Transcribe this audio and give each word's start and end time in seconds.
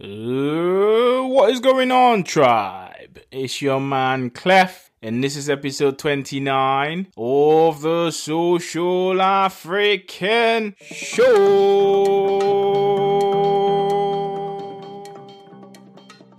What 0.00 1.50
is 1.50 1.58
going 1.58 1.90
on, 1.90 2.22
tribe? 2.22 3.18
It's 3.32 3.60
your 3.60 3.80
man 3.80 4.30
Clef, 4.30 4.92
and 5.02 5.24
this 5.24 5.34
is 5.34 5.50
episode 5.50 5.98
29 5.98 7.08
of 7.16 7.82
the 7.82 8.12
Social 8.12 9.20
African 9.20 10.76
Show. 10.80 12.38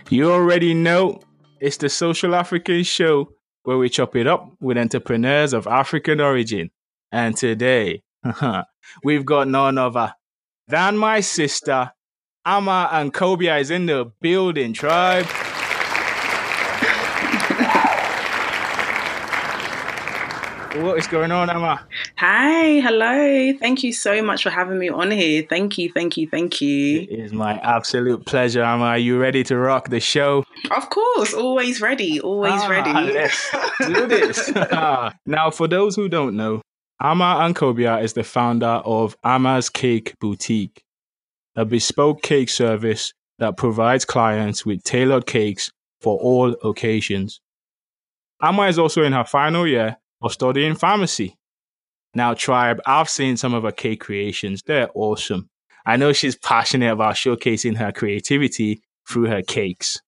You 0.08 0.32
already 0.32 0.72
know 0.72 1.20
it's 1.60 1.76
the 1.76 1.90
Social 1.90 2.34
African 2.34 2.82
Show 2.82 3.34
where 3.64 3.76
we 3.76 3.90
chop 3.90 4.16
it 4.16 4.26
up 4.26 4.54
with 4.62 4.78
entrepreneurs 4.78 5.52
of 5.52 5.66
African 5.66 6.18
origin. 6.18 6.70
And 7.12 7.36
today, 7.36 8.04
we've 9.04 9.26
got 9.26 9.48
none 9.48 9.76
other 9.76 10.14
than 10.66 10.96
my 10.96 11.20
sister, 11.20 11.92
Ama 12.46 12.88
Ankobia 12.90 13.60
is 13.60 13.70
in 13.70 13.86
the 13.86 14.10
building, 14.20 14.72
tribe. 14.72 15.26
what 20.76 20.96
is 20.98 21.06
going 21.08 21.32
on, 21.32 21.50
Ama? 21.50 21.84
Hi, 22.16 22.80
hello. 22.80 23.52
Thank 23.58 23.82
you 23.82 23.92
so 23.92 24.22
much 24.22 24.42
for 24.44 24.50
having 24.50 24.78
me 24.78 24.88
on 24.88 25.10
here. 25.10 25.42
Thank 25.48 25.76
you, 25.78 25.90
thank 25.92 26.16
you, 26.16 26.28
thank 26.28 26.60
you. 26.60 27.00
It 27.02 27.10
is 27.18 27.32
my 27.32 27.58
absolute 27.58 28.24
pleasure, 28.24 28.62
Ama. 28.62 28.84
Are 28.84 28.98
you 28.98 29.20
ready 29.20 29.42
to 29.44 29.56
rock 29.58 29.88
the 29.88 30.00
show? 30.00 30.44
Of 30.70 30.88
course, 30.90 31.34
always 31.34 31.80
ready, 31.80 32.20
always 32.20 32.52
Ah, 32.54 32.68
ready. 32.68 32.92
Let's 33.12 33.50
do 33.86 34.06
this. 34.06 34.52
now, 35.26 35.50
for 35.50 35.66
those 35.66 35.96
who 35.96 36.08
don't 36.08 36.36
know, 36.36 36.62
Ama 37.02 37.40
Ankobia 37.42 38.02
is 38.02 38.12
the 38.12 38.22
founder 38.24 38.80
of 38.84 39.16
Ama's 39.24 39.68
Cake 39.68 40.14
Boutique, 40.20 40.82
a 41.56 41.64
bespoke 41.64 42.22
cake 42.22 42.48
service 42.48 43.12
that 43.38 43.56
provides 43.56 44.04
clients 44.04 44.64
with 44.64 44.82
tailored 44.84 45.26
cakes 45.26 45.70
for 46.00 46.18
all 46.18 46.54
occasions. 46.64 47.40
Ama 48.42 48.66
is 48.66 48.78
also 48.78 49.02
in 49.02 49.12
her 49.12 49.24
final 49.24 49.66
year 49.66 49.96
of 50.22 50.32
studying 50.32 50.74
pharmacy. 50.74 51.36
Now, 52.14 52.34
Tribe, 52.34 52.80
I've 52.86 53.08
seen 53.08 53.36
some 53.36 53.54
of 53.54 53.62
her 53.62 53.72
cake 53.72 54.00
creations. 54.00 54.62
They're 54.62 54.90
awesome. 54.94 55.48
I 55.86 55.96
know 55.96 56.12
she's 56.12 56.36
passionate 56.36 56.92
about 56.92 57.14
showcasing 57.14 57.76
her 57.76 57.92
creativity 57.92 58.82
through 59.08 59.26
her 59.26 59.42
cakes. 59.42 60.00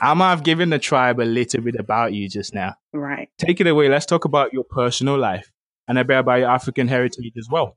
Ama, 0.00 0.24
I've 0.24 0.42
given 0.42 0.70
the 0.70 0.78
tribe 0.78 1.20
a 1.20 1.22
little 1.22 1.60
bit 1.60 1.76
about 1.78 2.12
you 2.12 2.28
just 2.28 2.54
now. 2.54 2.74
Right. 2.92 3.28
Take 3.38 3.60
it 3.60 3.66
away. 3.66 3.88
Let's 3.88 4.06
talk 4.06 4.24
about 4.24 4.52
your 4.52 4.64
personal 4.64 5.18
life 5.18 5.50
and 5.86 5.98
a 5.98 6.04
bit 6.04 6.18
about 6.18 6.40
your 6.40 6.50
African 6.50 6.88
heritage 6.88 7.32
as 7.38 7.48
well. 7.50 7.76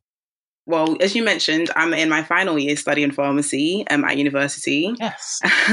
Well, 0.68 0.98
as 1.00 1.16
you 1.16 1.24
mentioned, 1.24 1.72
I'm 1.78 1.94
in 1.94 2.10
my 2.10 2.24
final 2.24 2.60
year 2.60 2.76
studying 2.76 3.12
pharmacy 3.12 3.86
um, 3.90 4.04
at 4.04 4.18
university. 4.18 4.94
Yes. 5.00 5.40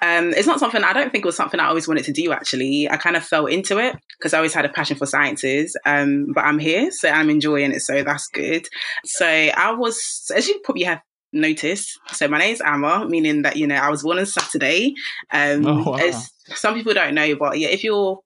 um, 0.00 0.32
it's 0.32 0.46
not 0.46 0.60
something 0.60 0.84
I 0.84 0.92
don't 0.92 1.10
think 1.10 1.24
it 1.24 1.26
was 1.26 1.34
something 1.36 1.58
I 1.58 1.66
always 1.66 1.88
wanted 1.88 2.04
to 2.04 2.12
do. 2.12 2.30
Actually, 2.30 2.88
I 2.88 2.98
kind 2.98 3.16
of 3.16 3.24
fell 3.24 3.46
into 3.46 3.78
it 3.78 3.96
because 4.16 4.32
I 4.32 4.36
always 4.38 4.54
had 4.54 4.64
a 4.64 4.68
passion 4.68 4.96
for 4.96 5.06
sciences. 5.06 5.76
Um, 5.84 6.28
but 6.32 6.44
I'm 6.44 6.60
here, 6.60 6.92
so 6.92 7.08
I'm 7.08 7.30
enjoying 7.30 7.72
it. 7.72 7.80
So 7.80 8.04
that's 8.04 8.28
good. 8.28 8.68
So 9.04 9.26
I 9.26 9.72
was, 9.72 10.30
as 10.34 10.46
you 10.46 10.60
probably 10.62 10.84
have 10.84 11.00
noticed, 11.32 11.98
so 12.12 12.28
my 12.28 12.38
name's 12.38 12.60
Ama, 12.60 13.08
meaning 13.08 13.42
that 13.42 13.56
you 13.56 13.66
know 13.66 13.74
I 13.74 13.90
was 13.90 14.04
born 14.04 14.20
on 14.20 14.26
Saturday. 14.26 14.94
Um, 15.32 15.66
Oh, 15.66 15.82
wow. 15.90 15.96
as 15.96 16.30
some 16.54 16.74
people 16.74 16.94
don't 16.94 17.14
know, 17.16 17.34
but 17.34 17.58
yeah, 17.58 17.68
if 17.68 17.82
you're 17.82 18.20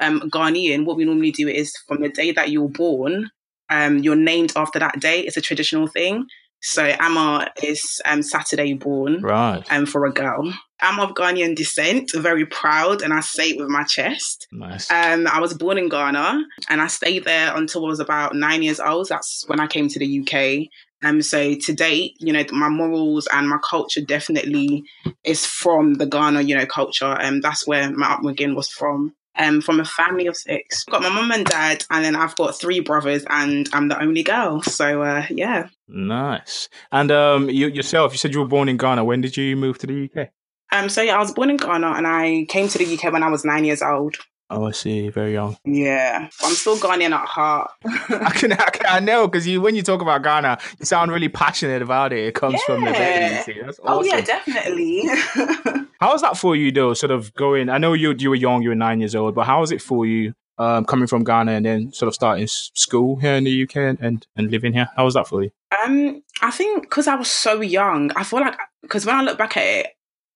um, 0.00 0.22
Ghanaian, 0.22 0.84
what 0.84 0.96
we 0.96 1.04
normally 1.04 1.30
do 1.30 1.46
is 1.46 1.72
from 1.86 2.00
the 2.02 2.08
day 2.08 2.32
that 2.32 2.50
you're 2.50 2.68
born, 2.68 3.30
um, 3.72 3.92
you're 4.04 4.14
named 4.32 4.52
after 4.56 4.78
that 4.78 5.00
day. 5.00 5.20
It's 5.20 5.36
a 5.36 5.40
traditional 5.48 5.86
thing. 5.86 6.26
So 6.64 6.84
Ama 6.84 7.48
is 7.62 8.00
um, 8.04 8.22
Saturday 8.22 8.74
born 8.74 9.20
Right. 9.22 9.64
um, 9.72 9.84
for 9.84 10.06
a 10.06 10.12
girl. 10.12 10.52
I'm 10.80 11.00
of 11.00 11.10
Ghanaian 11.14 11.56
descent, 11.56 12.10
very 12.14 12.46
proud, 12.46 13.02
and 13.02 13.12
I 13.12 13.20
say 13.20 13.50
it 13.50 13.58
with 13.58 13.68
my 13.68 13.82
chest. 13.84 14.46
Nice. 14.52 14.88
Um, 14.90 15.26
I 15.26 15.40
was 15.40 15.54
born 15.54 15.76
in 15.78 15.88
Ghana 15.88 16.44
and 16.68 16.80
I 16.80 16.86
stayed 16.86 17.24
there 17.24 17.56
until 17.56 17.84
I 17.84 17.88
was 17.88 18.00
about 18.00 18.34
nine 18.36 18.62
years 18.62 18.78
old. 18.80 19.08
That's 19.08 19.44
when 19.48 19.58
I 19.60 19.66
came 19.66 19.88
to 19.88 19.98
the 19.98 20.20
UK. 20.20 20.68
Um, 21.04 21.20
so 21.22 21.54
to 21.66 21.72
date, 21.72 22.12
you 22.20 22.32
know, 22.32 22.44
my 22.52 22.68
morals 22.68 23.26
and 23.32 23.48
my 23.48 23.58
culture 23.68 24.00
definitely 24.00 24.84
is 25.24 25.44
from 25.44 25.94
the 25.94 26.06
Ghana, 26.06 26.42
you 26.42 26.56
know, 26.56 26.66
culture. 26.66 27.12
And 27.24 27.42
that's 27.42 27.66
where 27.66 27.90
my 27.90 28.12
upbringing 28.14 28.54
was 28.54 28.68
from. 28.68 29.14
Um, 29.34 29.62
from 29.62 29.80
a 29.80 29.84
family 29.86 30.26
of 30.26 30.36
six. 30.36 30.84
I've 30.86 30.92
got 30.92 31.02
my 31.02 31.08
mum 31.08 31.32
and 31.32 31.46
dad, 31.46 31.86
and 31.90 32.04
then 32.04 32.14
I've 32.14 32.36
got 32.36 32.54
three 32.54 32.80
brothers, 32.80 33.24
and 33.30 33.66
I'm 33.72 33.88
the 33.88 33.98
only 33.98 34.22
girl. 34.22 34.60
So 34.60 35.02
uh, 35.02 35.24
yeah. 35.30 35.68
nice. 35.88 36.68
And 36.90 37.10
um, 37.10 37.48
you 37.48 37.68
yourself, 37.68 38.12
you 38.12 38.18
said 38.18 38.34
you 38.34 38.40
were 38.40 38.46
born 38.46 38.68
in 38.68 38.76
Ghana. 38.76 39.04
When 39.04 39.22
did 39.22 39.38
you 39.38 39.56
move 39.56 39.78
to 39.78 39.86
the 39.86 40.10
UK? 40.14 40.28
Um, 40.70 40.88
so 40.90 41.00
yeah, 41.00 41.16
I 41.16 41.18
was 41.18 41.32
born 41.32 41.48
in 41.48 41.56
Ghana, 41.56 41.92
and 41.92 42.06
I 42.06 42.46
came 42.48 42.68
to 42.68 42.78
the 42.78 42.94
UK 42.94 43.12
when 43.12 43.22
I 43.22 43.30
was 43.30 43.44
nine 43.44 43.64
years 43.64 43.80
old. 43.80 44.16
Oh, 44.52 44.66
I 44.66 44.72
see. 44.72 45.08
Very 45.08 45.32
young. 45.32 45.56
Yeah, 45.64 46.28
I'm 46.42 46.52
still 46.52 46.76
Ghanaian 46.76 47.12
at 47.12 47.26
heart. 47.26 47.70
I 47.84 48.32
can, 48.34 48.52
I 48.52 48.68
can, 48.70 48.86
I 48.86 49.00
know 49.00 49.26
because 49.26 49.46
you, 49.46 49.62
when 49.62 49.74
you 49.74 49.82
talk 49.82 50.02
about 50.02 50.22
Ghana, 50.22 50.58
you 50.78 50.84
sound 50.84 51.10
really 51.10 51.30
passionate 51.30 51.80
about 51.80 52.12
it. 52.12 52.26
It 52.26 52.34
comes 52.34 52.62
from 52.64 52.84
the. 52.84 52.90
Yeah. 52.90 53.42
That's 53.64 53.78
awesome. 53.78 53.84
Oh 53.86 54.04
yeah, 54.04 54.20
definitely. 54.20 55.08
How 56.02 56.10
was 56.10 56.22
that 56.22 56.36
for 56.36 56.56
you 56.56 56.72
though? 56.72 56.94
Sort 56.94 57.12
of 57.12 57.32
going. 57.34 57.68
I 57.68 57.78
know 57.78 57.92
you 57.92 58.12
you 58.18 58.30
were 58.30 58.34
young. 58.34 58.60
You 58.62 58.70
were 58.70 58.74
nine 58.74 58.98
years 58.98 59.14
old, 59.14 59.36
but 59.36 59.46
how 59.46 59.60
was 59.60 59.70
it 59.70 59.80
for 59.80 60.04
you? 60.04 60.34
Um, 60.58 60.84
coming 60.84 61.06
from 61.06 61.22
Ghana 61.22 61.52
and 61.52 61.64
then 61.64 61.92
sort 61.92 62.08
of 62.08 62.14
starting 62.14 62.48
school 62.48 63.16
here 63.16 63.34
in 63.34 63.44
the 63.44 63.62
UK 63.62 63.76
and, 63.76 64.00
and, 64.00 64.26
and 64.36 64.50
living 64.50 64.72
here. 64.72 64.88
How 64.96 65.04
was 65.04 65.14
that 65.14 65.28
for 65.28 65.44
you? 65.44 65.50
um, 65.84 66.22
I 66.40 66.50
think 66.50 66.82
because 66.82 67.06
I 67.06 67.14
was 67.14 67.30
so 67.30 67.60
young, 67.60 68.10
I 68.16 68.24
feel 68.24 68.40
like 68.40 68.58
because 68.82 69.06
when 69.06 69.14
I 69.14 69.22
look 69.22 69.38
back 69.38 69.56
at 69.56 69.62
it, 69.62 69.86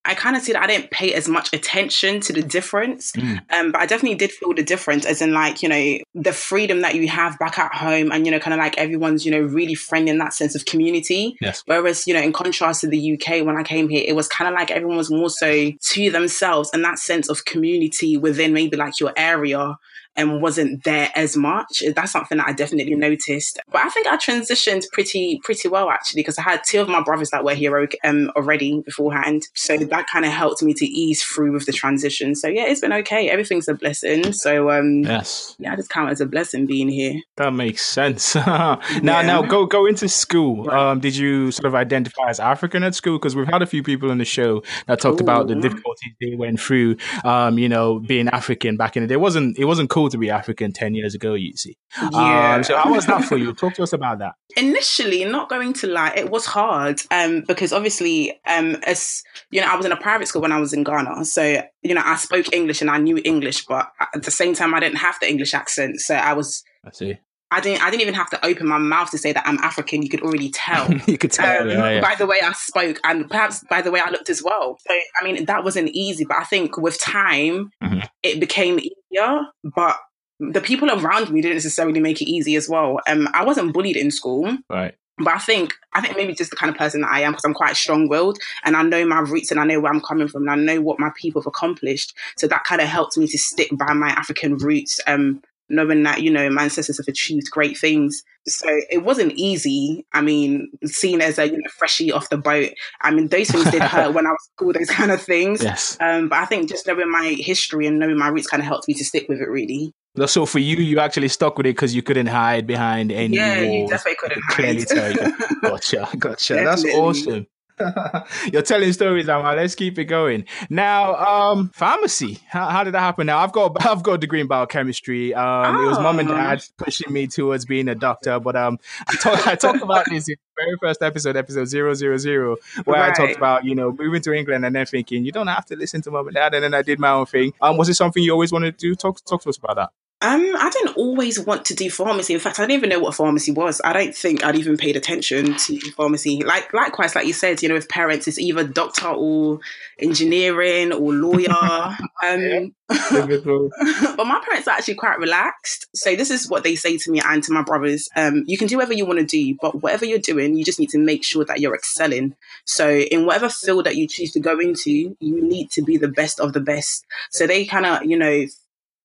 I 0.06 0.14
kind 0.14 0.36
of 0.36 0.42
see 0.42 0.52
that 0.52 0.62
I 0.62 0.66
didn't 0.66 0.90
pay 0.90 1.12
as 1.14 1.28
much 1.28 1.52
attention 1.52 2.20
to 2.20 2.32
the 2.32 2.42
difference. 2.42 3.12
Mm. 3.12 3.40
Um, 3.52 3.72
but 3.72 3.80
I 3.80 3.86
definitely 3.86 4.16
did 4.16 4.32
feel 4.32 4.54
the 4.54 4.62
difference, 4.62 5.04
as 5.04 5.20
in 5.20 5.32
like 5.32 5.62
you 5.62 5.68
know 5.68 5.98
the 6.14 6.32
freedom 6.32 6.80
that 6.82 6.94
you 6.94 7.08
have 7.08 7.38
back 7.38 7.58
at 7.58 7.74
home, 7.74 8.12
and 8.12 8.24
you 8.24 8.32
know 8.32 8.38
kind 8.38 8.54
of 8.54 8.58
like 8.58 8.78
everyone's 8.78 9.24
you 9.24 9.32
know 9.32 9.40
really 9.40 9.74
friendly 9.74 10.10
in 10.10 10.18
that 10.18 10.32
sense 10.32 10.54
of 10.54 10.64
community. 10.64 11.36
Yes. 11.40 11.62
Whereas, 11.66 12.06
you 12.06 12.14
know, 12.14 12.20
in 12.20 12.32
contrast 12.32 12.82
to 12.82 12.88
the 12.88 13.14
UK, 13.14 13.44
when 13.44 13.56
I 13.56 13.62
came 13.62 13.88
here, 13.88 14.04
it 14.06 14.14
was 14.14 14.28
kind 14.28 14.48
of 14.48 14.54
like 14.54 14.70
everyone 14.70 14.96
was 14.96 15.10
more 15.10 15.30
so 15.30 15.70
to 15.70 16.10
themselves 16.10 16.70
and 16.72 16.84
that 16.84 16.98
sense 16.98 17.28
of 17.28 17.44
community 17.44 18.16
within 18.16 18.52
maybe 18.52 18.76
like 18.76 19.00
your 19.00 19.12
area 19.16 19.78
and 20.16 20.40
wasn't 20.42 20.84
there 20.84 21.10
as 21.14 21.36
much. 21.36 21.82
That's 21.94 22.12
something 22.12 22.38
that 22.38 22.48
I 22.48 22.52
definitely 22.52 22.94
noticed. 22.94 23.60
But 23.70 23.82
I 23.82 23.88
think 23.90 24.06
I 24.06 24.16
transitioned 24.16 24.84
pretty, 24.92 25.40
pretty 25.44 25.68
well 25.68 25.90
actually, 25.90 26.20
because 26.20 26.38
I 26.38 26.42
had 26.42 26.62
two 26.66 26.80
of 26.80 26.88
my 26.88 27.02
brothers 27.02 27.30
that 27.30 27.44
were 27.44 27.54
here 27.54 27.88
um, 28.04 28.30
already 28.36 28.80
beforehand. 28.80 29.44
So 29.54 29.76
that 29.76 30.06
kind 30.12 30.24
of 30.24 30.32
helped 30.32 30.62
me 30.62 30.74
to 30.74 30.86
ease 30.86 31.22
through 31.22 31.52
with 31.52 31.66
the 31.66 31.72
transition. 31.72 32.34
So 32.34 32.48
yeah, 32.48 32.66
it's 32.66 32.80
been 32.80 32.92
okay. 32.92 33.28
Everything's 33.28 33.68
a 33.68 33.74
blessing. 33.74 34.32
So 34.32 34.70
um, 34.70 35.02
Yes. 35.02 35.54
yeah, 35.58 35.72
I 35.72 35.76
just 35.76 35.90
count 35.90 36.08
it 36.08 36.12
as 36.12 36.20
a 36.20 36.26
blessing 36.26 36.66
being 36.66 36.88
here. 36.88 37.20
That 37.36 37.52
makes 37.52 37.82
sense. 37.82 38.34
now, 38.34 38.80
now 39.02 39.42
go 39.42 39.66
go 39.66 39.86
into 39.86 40.08
school. 40.08 40.64
Right. 40.64 40.90
Um, 40.90 41.00
did 41.00 41.16
you 41.16 41.50
sort 41.50 41.66
of 41.66 41.74
identify 41.74 42.28
as 42.28 42.40
African 42.40 42.82
at 42.82 42.94
school? 42.94 43.18
Because 43.18 43.36
we've 43.36 43.46
had 43.46 43.62
a 43.62 43.66
few 43.66 43.82
people 43.82 44.10
on 44.10 44.18
the 44.18 44.24
show 44.24 44.62
that 44.86 45.00
talked 45.00 45.20
about 45.20 45.48
the 45.48 45.54
difficulties 45.54 46.12
they 46.20 46.34
went 46.34 46.60
through. 46.60 46.96
Um, 47.24 47.58
you 47.58 47.68
know, 47.68 47.98
being 47.98 48.28
African 48.28 48.76
back 48.76 48.96
in 48.96 49.02
the 49.02 49.06
day. 49.08 49.14
It 49.14 49.20
wasn't 49.20 49.58
it 49.58 49.64
wasn't 49.64 49.90
cool 49.90 50.05
to 50.10 50.18
be 50.18 50.30
African 50.30 50.72
ten 50.72 50.94
years 50.94 51.14
ago. 51.14 51.34
You 51.34 51.56
see. 51.56 51.76
Yeah. 52.12 52.54
Um, 52.56 52.64
so 52.64 52.76
how 52.76 52.92
was 52.92 53.06
that 53.06 53.24
for 53.24 53.36
you? 53.36 53.52
Talk 53.62 53.74
to 53.74 53.82
us 53.82 53.92
about 53.92 54.18
that. 54.18 54.34
initially 54.56 55.24
not 55.24 55.48
going 55.48 55.72
to 55.72 55.86
lie 55.86 56.12
it 56.16 56.30
was 56.30 56.46
hard 56.46 57.00
um 57.10 57.42
because 57.46 57.72
obviously 57.72 58.32
um 58.46 58.76
as 58.84 59.22
you 59.50 59.60
know 59.60 59.66
i 59.66 59.76
was 59.76 59.84
in 59.84 59.92
a 59.92 59.96
private 59.96 60.26
school 60.28 60.40
when 60.42 60.52
i 60.52 60.58
was 60.58 60.72
in 60.72 60.82
ghana 60.82 61.24
so 61.24 61.62
you 61.82 61.94
know 61.94 62.02
i 62.04 62.16
spoke 62.16 62.52
english 62.52 62.80
and 62.80 62.90
i 62.90 62.96
knew 62.98 63.20
english 63.24 63.66
but 63.66 63.88
at 64.14 64.22
the 64.22 64.30
same 64.30 64.54
time 64.54 64.74
i 64.74 64.80
didn't 64.80 64.96
have 64.98 65.16
the 65.20 65.28
english 65.28 65.52
accent 65.54 66.00
so 66.00 66.14
i 66.14 66.32
was 66.32 66.62
I 66.84 66.90
see. 66.92 67.18
I 67.50 67.60
didn't 67.60 67.82
i 67.82 67.90
didn't 67.90 68.02
even 68.02 68.14
have 68.14 68.28
to 68.30 68.44
open 68.44 68.66
my 68.66 68.78
mouth 68.78 69.10
to 69.10 69.18
say 69.18 69.32
that 69.32 69.46
i'm 69.46 69.58
african 69.58 70.02
you 70.02 70.08
could 70.08 70.22
already 70.22 70.50
tell 70.50 70.92
you 71.06 71.16
could 71.18 71.32
tell. 71.32 71.62
um, 71.62 71.68
yeah, 71.68 71.90
yeah. 71.90 72.00
by 72.00 72.14
the 72.16 72.26
way 72.26 72.38
I 72.42 72.52
spoke 72.52 72.98
and 73.04 73.28
perhaps 73.30 73.64
by 73.70 73.82
the 73.82 73.90
way 73.90 74.00
I 74.04 74.10
looked 74.10 74.28
as 74.30 74.42
well. 74.42 74.78
So, 74.86 74.94
I 75.20 75.24
mean, 75.24 75.44
that 75.46 75.64
wasn't 75.64 75.88
easy, 75.90 76.24
but 76.24 76.36
I 76.36 76.44
think 76.44 76.76
with 76.76 77.00
time, 77.00 77.70
Mhm. 77.82 78.06
it 78.22 78.40
became 78.40 78.78
easier. 78.78 79.40
But 79.64 79.96
the 80.40 80.60
people 80.60 80.90
around 80.90 81.30
me 81.30 81.40
didn't 81.40 81.56
necessarily 81.56 82.00
make 82.00 82.20
it 82.20 82.28
easy 82.30 82.56
as 82.56 82.68
well. 82.68 83.00
Um, 83.08 83.28
I 83.32 83.44
wasn't 83.44 83.72
bullied 83.72 83.96
in 83.96 84.10
school. 84.10 84.58
Right. 84.68 84.94
But 85.18 85.28
I 85.34 85.38
think 85.38 85.72
I 85.94 86.00
think 86.02 86.16
maybe 86.16 86.34
just 86.34 86.50
the 86.50 86.56
kind 86.56 86.70
of 86.70 86.76
person 86.76 87.00
that 87.00 87.10
I 87.10 87.20
am 87.20 87.32
because 87.32 87.44
I'm 87.46 87.54
quite 87.54 87.74
strong 87.76 88.06
willed 88.08 88.38
and 88.64 88.76
I 88.76 88.82
know 88.82 89.06
my 89.06 89.20
roots 89.20 89.50
and 89.50 89.58
I 89.58 89.64
know 89.64 89.80
where 89.80 89.90
I'm 89.92 90.00
coming 90.02 90.28
from 90.28 90.42
and 90.46 90.50
I 90.50 90.56
know 90.56 90.80
what 90.82 91.00
my 91.00 91.10
people 91.20 91.40
have 91.40 91.46
accomplished. 91.46 92.14
So 92.36 92.46
that 92.48 92.64
kind 92.64 92.82
of 92.82 92.88
helped 92.88 93.16
me 93.16 93.26
to 93.26 93.38
stick 93.38 93.70
by 93.72 93.94
my 93.94 94.10
African 94.10 94.56
roots, 94.58 95.00
um, 95.06 95.42
knowing 95.68 96.02
that, 96.04 96.22
you 96.22 96.30
know, 96.30 96.48
my 96.50 96.64
ancestors 96.64 96.98
have 96.98 97.08
achieved 97.08 97.50
great 97.50 97.76
things. 97.78 98.22
So 98.46 98.66
it 98.90 99.02
wasn't 99.02 99.32
easy. 99.32 100.06
I 100.12 100.20
mean, 100.20 100.70
seen 100.84 101.20
as 101.20 101.38
a 101.38 101.46
you 101.46 101.52
know, 101.52 101.68
freshie 101.76 102.12
off 102.12 102.28
the 102.28 102.38
boat. 102.38 102.70
I 103.02 103.10
mean, 103.10 103.28
those 103.28 103.50
things 103.50 103.70
did 103.70 103.82
hurt 103.82 104.14
when 104.14 104.26
I 104.26 104.30
was 104.30 104.48
school, 104.54 104.72
those 104.72 104.90
kind 104.90 105.10
of 105.10 105.20
things. 105.20 105.62
Yes. 105.62 105.96
Um, 106.00 106.28
but 106.28 106.38
I 106.38 106.44
think 106.44 106.68
just 106.68 106.86
knowing 106.86 107.10
my 107.10 107.36
history 107.38 107.86
and 107.86 107.98
knowing 107.98 108.18
my 108.18 108.28
roots 108.28 108.46
kind 108.46 108.60
of 108.60 108.66
helped 108.66 108.86
me 108.88 108.94
to 108.94 109.04
stick 109.04 109.26
with 109.28 109.40
it 109.40 109.48
really. 109.48 109.92
So 110.26 110.46
for 110.46 110.60
you, 110.60 110.76
you 110.76 110.98
actually 110.98 111.28
stuck 111.28 111.58
with 111.58 111.66
it 111.66 111.76
because 111.76 111.94
you 111.94 112.02
couldn't 112.02 112.28
hide 112.28 112.66
behind 112.66 113.12
any 113.12 113.36
yeah, 113.36 113.60
you 113.60 113.68
walls. 113.80 113.90
definitely 113.90 114.16
couldn't 114.16 114.42
Clearly 114.44 114.78
hide. 114.88 114.88
tell 114.88 115.12
you. 115.12 115.36
Gotcha, 115.62 116.08
gotcha. 116.18 116.54
That's 116.54 116.84
awesome. 116.84 117.46
You're 118.52 118.62
telling 118.62 118.92
stories, 118.92 119.28
Ama. 119.28 119.54
Let's 119.54 119.74
keep 119.74 119.98
it 119.98 120.06
going. 120.06 120.46
Now, 120.70 121.14
um, 121.16 121.70
pharmacy. 121.74 122.38
How, 122.48 122.68
how, 122.68 122.84
did 122.84 122.94
that 122.94 123.00
happen? 123.00 123.26
Now, 123.26 123.38
I've 123.38 123.52
got 123.52 123.84
I've 123.86 124.02
got 124.02 124.14
a 124.14 124.18
degree 124.18 124.40
in 124.40 124.46
biochemistry. 124.46 125.34
Um, 125.34 125.76
oh. 125.76 125.84
it 125.84 125.88
was 125.88 125.98
mom 125.98 126.18
and 126.18 126.28
dad 126.28 126.62
ah. 126.62 126.84
pushing 126.84 127.12
me 127.12 127.26
towards 127.26 127.66
being 127.66 127.88
a 127.88 127.94
doctor, 127.94 128.40
but 128.40 128.56
um, 128.56 128.78
I, 129.06 129.16
talk, 129.16 129.46
I 129.46 129.54
talked 129.56 129.82
about 129.82 130.06
this 130.08 130.28
in 130.28 130.36
the 130.36 130.62
very 130.64 130.76
first 130.80 131.02
episode, 131.02 131.36
episode 131.36 131.66
zero 131.66 131.92
zero 131.94 132.16
zero, 132.16 132.56
where 132.84 133.00
right. 133.00 133.10
I 133.10 133.14
talked 133.14 133.36
about 133.36 133.64
you 133.64 133.74
know 133.74 133.92
moving 133.92 134.22
to 134.22 134.32
England 134.32 134.64
and 134.64 134.74
then 134.74 134.86
thinking 134.86 135.24
you 135.24 135.32
don't 135.32 135.48
have 135.48 135.66
to 135.66 135.76
listen 135.76 136.00
to 136.02 136.10
mom 136.10 136.28
and 136.28 136.34
dad, 136.34 136.54
and 136.54 136.64
then 136.64 136.72
I 136.72 136.82
did 136.82 136.98
my 136.98 137.10
own 137.10 137.26
thing. 137.26 137.52
Um, 137.60 137.76
was 137.76 137.88
it 137.88 137.94
something 137.94 138.22
you 138.22 138.32
always 138.32 138.52
wanted 138.52 138.78
to 138.78 138.88
do? 138.88 138.94
Talk 138.94 139.22
talk 139.24 139.42
to 139.42 139.50
us 139.50 139.58
about 139.58 139.76
that. 139.76 139.90
Um, 140.22 140.40
I 140.56 140.70
didn't 140.70 140.96
always 140.96 141.38
want 141.38 141.66
to 141.66 141.74
do 141.74 141.90
pharmacy. 141.90 142.32
In 142.32 142.40
fact, 142.40 142.58
I 142.58 142.62
didn't 142.62 142.78
even 142.78 142.88
know 142.88 143.00
what 143.00 143.14
pharmacy 143.14 143.52
was. 143.52 143.82
I 143.84 143.92
don't 143.92 144.14
think 144.14 144.42
I'd 144.42 144.56
even 144.56 144.78
paid 144.78 144.96
attention 144.96 145.56
to 145.56 145.78
pharmacy. 145.92 146.42
Like 146.42 146.72
likewise, 146.72 147.14
like 147.14 147.26
you 147.26 147.34
said, 147.34 147.62
you 147.62 147.68
know, 147.68 147.74
with 147.74 147.90
parents, 147.90 148.26
it's 148.26 148.38
either 148.38 148.64
doctor 148.64 149.08
or 149.08 149.60
engineering 149.98 150.94
or 150.94 151.12
lawyer. 151.12 151.50
um, 152.24 152.74
but 152.88 154.26
my 154.26 154.40
parents 154.42 154.66
are 154.68 154.76
actually 154.76 154.94
quite 154.94 155.18
relaxed. 155.18 155.86
So 155.94 156.16
this 156.16 156.30
is 156.30 156.48
what 156.48 156.64
they 156.64 156.76
say 156.76 156.96
to 156.96 157.10
me 157.10 157.20
and 157.22 157.42
to 157.42 157.52
my 157.52 157.62
brothers. 157.62 158.08
Um, 158.16 158.44
you 158.46 158.56
can 158.56 158.68
do 158.68 158.76
whatever 158.76 158.94
you 158.94 159.04
want 159.04 159.18
to 159.18 159.26
do, 159.26 159.54
but 159.60 159.82
whatever 159.82 160.06
you're 160.06 160.18
doing, 160.18 160.56
you 160.56 160.64
just 160.64 160.80
need 160.80 160.90
to 160.90 160.98
make 160.98 161.24
sure 161.24 161.44
that 161.44 161.60
you're 161.60 161.74
excelling. 161.74 162.36
So 162.64 162.88
in 162.88 163.26
whatever 163.26 163.50
field 163.50 163.84
that 163.84 163.96
you 163.96 164.08
choose 164.08 164.32
to 164.32 164.40
go 164.40 164.58
into, 164.60 165.14
you 165.20 165.42
need 165.42 165.70
to 165.72 165.82
be 165.82 165.98
the 165.98 166.08
best 166.08 166.40
of 166.40 166.54
the 166.54 166.60
best. 166.60 167.04
So 167.30 167.46
they 167.46 167.66
kind 167.66 167.84
of, 167.84 168.04
you 168.04 168.16
know, 168.16 168.46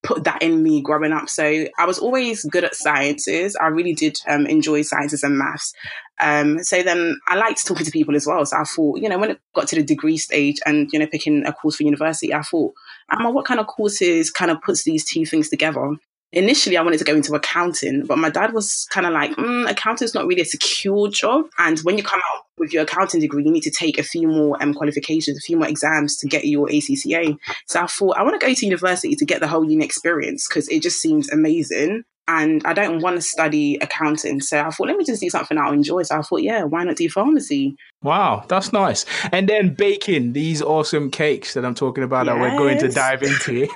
put 0.03 0.23
that 0.23 0.41
in 0.41 0.63
me 0.63 0.81
growing 0.81 1.11
up. 1.11 1.29
So 1.29 1.65
I 1.77 1.85
was 1.85 1.99
always 1.99 2.43
good 2.45 2.63
at 2.63 2.75
sciences. 2.75 3.55
I 3.55 3.67
really 3.67 3.93
did 3.93 4.17
um, 4.27 4.45
enjoy 4.47 4.81
sciences 4.81 5.23
and 5.23 5.37
maths. 5.37 5.73
Um, 6.19 6.63
so 6.63 6.83
then 6.83 7.19
I 7.27 7.35
liked 7.35 7.65
talking 7.65 7.85
to 7.85 7.91
people 7.91 8.15
as 8.15 8.27
well. 8.27 8.45
So 8.45 8.57
I 8.57 8.63
thought, 8.63 8.99
you 8.99 9.09
know, 9.09 9.17
when 9.17 9.31
it 9.31 9.39
got 9.53 9.67
to 9.69 9.75
the 9.75 9.83
degree 9.83 10.17
stage 10.17 10.57
and, 10.65 10.89
you 10.91 10.99
know, 10.99 11.07
picking 11.07 11.45
a 11.45 11.53
course 11.53 11.75
for 11.75 11.83
university, 11.83 12.33
I 12.33 12.41
thought, 12.41 12.73
Ama, 13.11 13.31
what 13.31 13.45
kind 13.45 13.59
of 13.59 13.67
courses 13.67 14.31
kind 14.31 14.51
of 14.51 14.61
puts 14.61 14.83
these 14.83 15.05
two 15.05 15.25
things 15.25 15.49
together? 15.49 15.95
Initially 16.33 16.77
I 16.77 16.81
wanted 16.81 16.99
to 16.99 17.03
go 17.03 17.15
into 17.15 17.33
accounting, 17.33 18.05
but 18.05 18.17
my 18.17 18.29
dad 18.29 18.53
was 18.53 18.87
kind 18.89 19.05
of 19.05 19.13
like, 19.13 19.31
mm, 19.31 19.69
accounting 19.69 20.05
is 20.05 20.13
not 20.13 20.25
really 20.25 20.41
a 20.41 20.45
secure 20.45 21.09
job. 21.09 21.45
And 21.57 21.79
when 21.79 21.97
you 21.97 22.03
come 22.03 22.21
out 22.33 22.45
with 22.57 22.73
your 22.73 22.83
accounting 22.83 23.19
degree, 23.19 23.43
you 23.43 23.51
need 23.51 23.63
to 23.63 23.71
take 23.71 23.97
a 23.97 24.03
few 24.03 24.27
more 24.27 24.61
um, 24.61 24.73
qualifications, 24.73 25.37
a 25.37 25.41
few 25.41 25.57
more 25.57 25.67
exams 25.67 26.17
to 26.17 26.27
get 26.27 26.45
your 26.45 26.67
ACCA. 26.67 27.37
So 27.67 27.81
I 27.81 27.87
thought 27.87 28.17
I 28.17 28.23
want 28.23 28.39
to 28.39 28.45
go 28.45 28.53
to 28.53 28.65
university 28.65 29.15
to 29.15 29.25
get 29.25 29.41
the 29.41 29.47
whole 29.47 29.69
uni 29.69 29.83
experience 29.83 30.47
because 30.47 30.69
it 30.69 30.81
just 30.81 31.01
seems 31.01 31.29
amazing 31.31 32.03
and 32.39 32.61
I 32.65 32.73
don't 32.73 33.01
want 33.01 33.17
to 33.17 33.21
study 33.21 33.77
accounting. 33.81 34.39
So 34.39 34.61
I 34.61 34.69
thought, 34.69 34.87
let 34.87 34.95
me 34.95 35.03
just 35.03 35.21
do 35.21 35.29
something 35.29 35.57
I'll 35.57 35.73
enjoy. 35.73 36.03
So 36.03 36.17
I 36.17 36.21
thought, 36.21 36.41
yeah, 36.41 36.63
why 36.63 36.83
not 36.83 36.95
do 36.95 37.09
pharmacy? 37.09 37.75
Wow, 38.03 38.45
that's 38.47 38.71
nice. 38.71 39.05
And 39.33 39.49
then 39.49 39.73
baking 39.73 40.31
these 40.31 40.61
awesome 40.61 41.11
cakes 41.11 41.53
that 41.53 41.65
I'm 41.65 41.75
talking 41.75 42.05
about 42.05 42.25
yes. 42.25 42.35
that 42.35 42.41
we're 42.41 42.57
going 42.57 42.79
to 42.79 42.89
dive 42.89 43.21
into. 43.21 43.67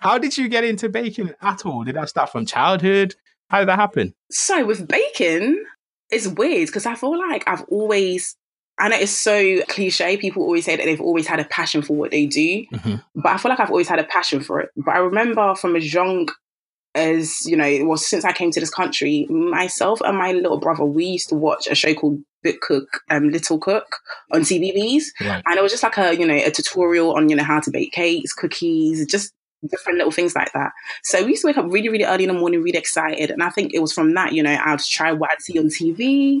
How 0.00 0.18
did 0.18 0.36
you 0.36 0.48
get 0.48 0.64
into 0.64 0.90
baking 0.90 1.32
at 1.40 1.64
all? 1.64 1.84
Did 1.84 1.96
that 1.96 2.10
start 2.10 2.30
from 2.30 2.44
childhood? 2.44 3.14
How 3.48 3.60
did 3.60 3.68
that 3.68 3.78
happen? 3.78 4.14
So 4.30 4.66
with 4.66 4.86
baking, 4.86 5.64
it's 6.10 6.26
weird 6.26 6.66
because 6.66 6.84
I 6.84 6.96
feel 6.96 7.18
like 7.18 7.44
I've 7.48 7.64
always 7.68 8.36
I 8.78 8.88
know 8.88 8.96
it's 8.96 9.10
so 9.10 9.62
cliche. 9.68 10.18
People 10.18 10.42
always 10.42 10.66
say 10.66 10.76
that 10.76 10.84
they've 10.84 11.00
always 11.00 11.26
had 11.26 11.40
a 11.40 11.44
passion 11.44 11.80
for 11.80 11.96
what 11.96 12.10
they 12.10 12.26
do, 12.26 12.66
mm-hmm. 12.66 12.96
but 13.14 13.32
I 13.32 13.38
feel 13.38 13.48
like 13.48 13.58
I've 13.58 13.70
always 13.70 13.88
had 13.88 13.98
a 13.98 14.04
passion 14.04 14.40
for 14.40 14.60
it. 14.60 14.68
But 14.76 14.96
I 14.96 14.98
remember 14.98 15.54
from 15.54 15.76
as 15.76 15.94
young 15.94 16.28
as 16.96 17.44
you 17.46 17.56
know, 17.56 17.84
well, 17.84 17.96
since 17.96 18.24
I 18.24 18.32
came 18.32 18.50
to 18.50 18.60
this 18.60 18.70
country, 18.70 19.26
myself 19.28 20.00
and 20.04 20.16
my 20.16 20.32
little 20.32 20.58
brother, 20.58 20.84
we 20.84 21.04
used 21.04 21.28
to 21.28 21.34
watch 21.34 21.66
a 21.66 21.74
show 21.74 21.94
called 21.94 22.22
Big 22.42 22.60
Cook, 22.60 23.00
um, 23.10 23.28
Little 23.28 23.58
Cook 23.58 23.86
on 24.32 24.40
CBeebies, 24.42 25.04
right. 25.20 25.42
and 25.46 25.58
it 25.58 25.62
was 25.62 25.72
just 25.72 25.82
like 25.82 25.98
a 25.98 26.16
you 26.16 26.26
know 26.26 26.34
a 26.34 26.50
tutorial 26.50 27.14
on 27.16 27.28
you 27.28 27.36
know 27.36 27.44
how 27.44 27.60
to 27.60 27.70
bake 27.70 27.92
cakes, 27.92 28.32
cookies, 28.32 29.06
just 29.06 29.32
different 29.68 29.98
little 29.98 30.12
things 30.12 30.34
like 30.34 30.52
that. 30.52 30.72
So 31.02 31.22
we 31.22 31.30
used 31.30 31.42
to 31.42 31.48
wake 31.48 31.58
up 31.58 31.66
really, 31.68 31.88
really 31.88 32.04
early 32.04 32.24
in 32.24 32.28
the 32.28 32.38
morning, 32.38 32.62
really 32.62 32.78
excited. 32.78 33.30
And 33.30 33.42
I 33.42 33.50
think 33.50 33.74
it 33.74 33.80
was 33.80 33.92
from 33.92 34.14
that, 34.14 34.32
you 34.32 34.42
know, 34.42 34.56
I'd 34.64 34.80
try 34.80 35.12
what 35.12 35.30
I'd 35.32 35.42
see 35.42 35.58
on 35.58 35.66
TV. 35.66 36.40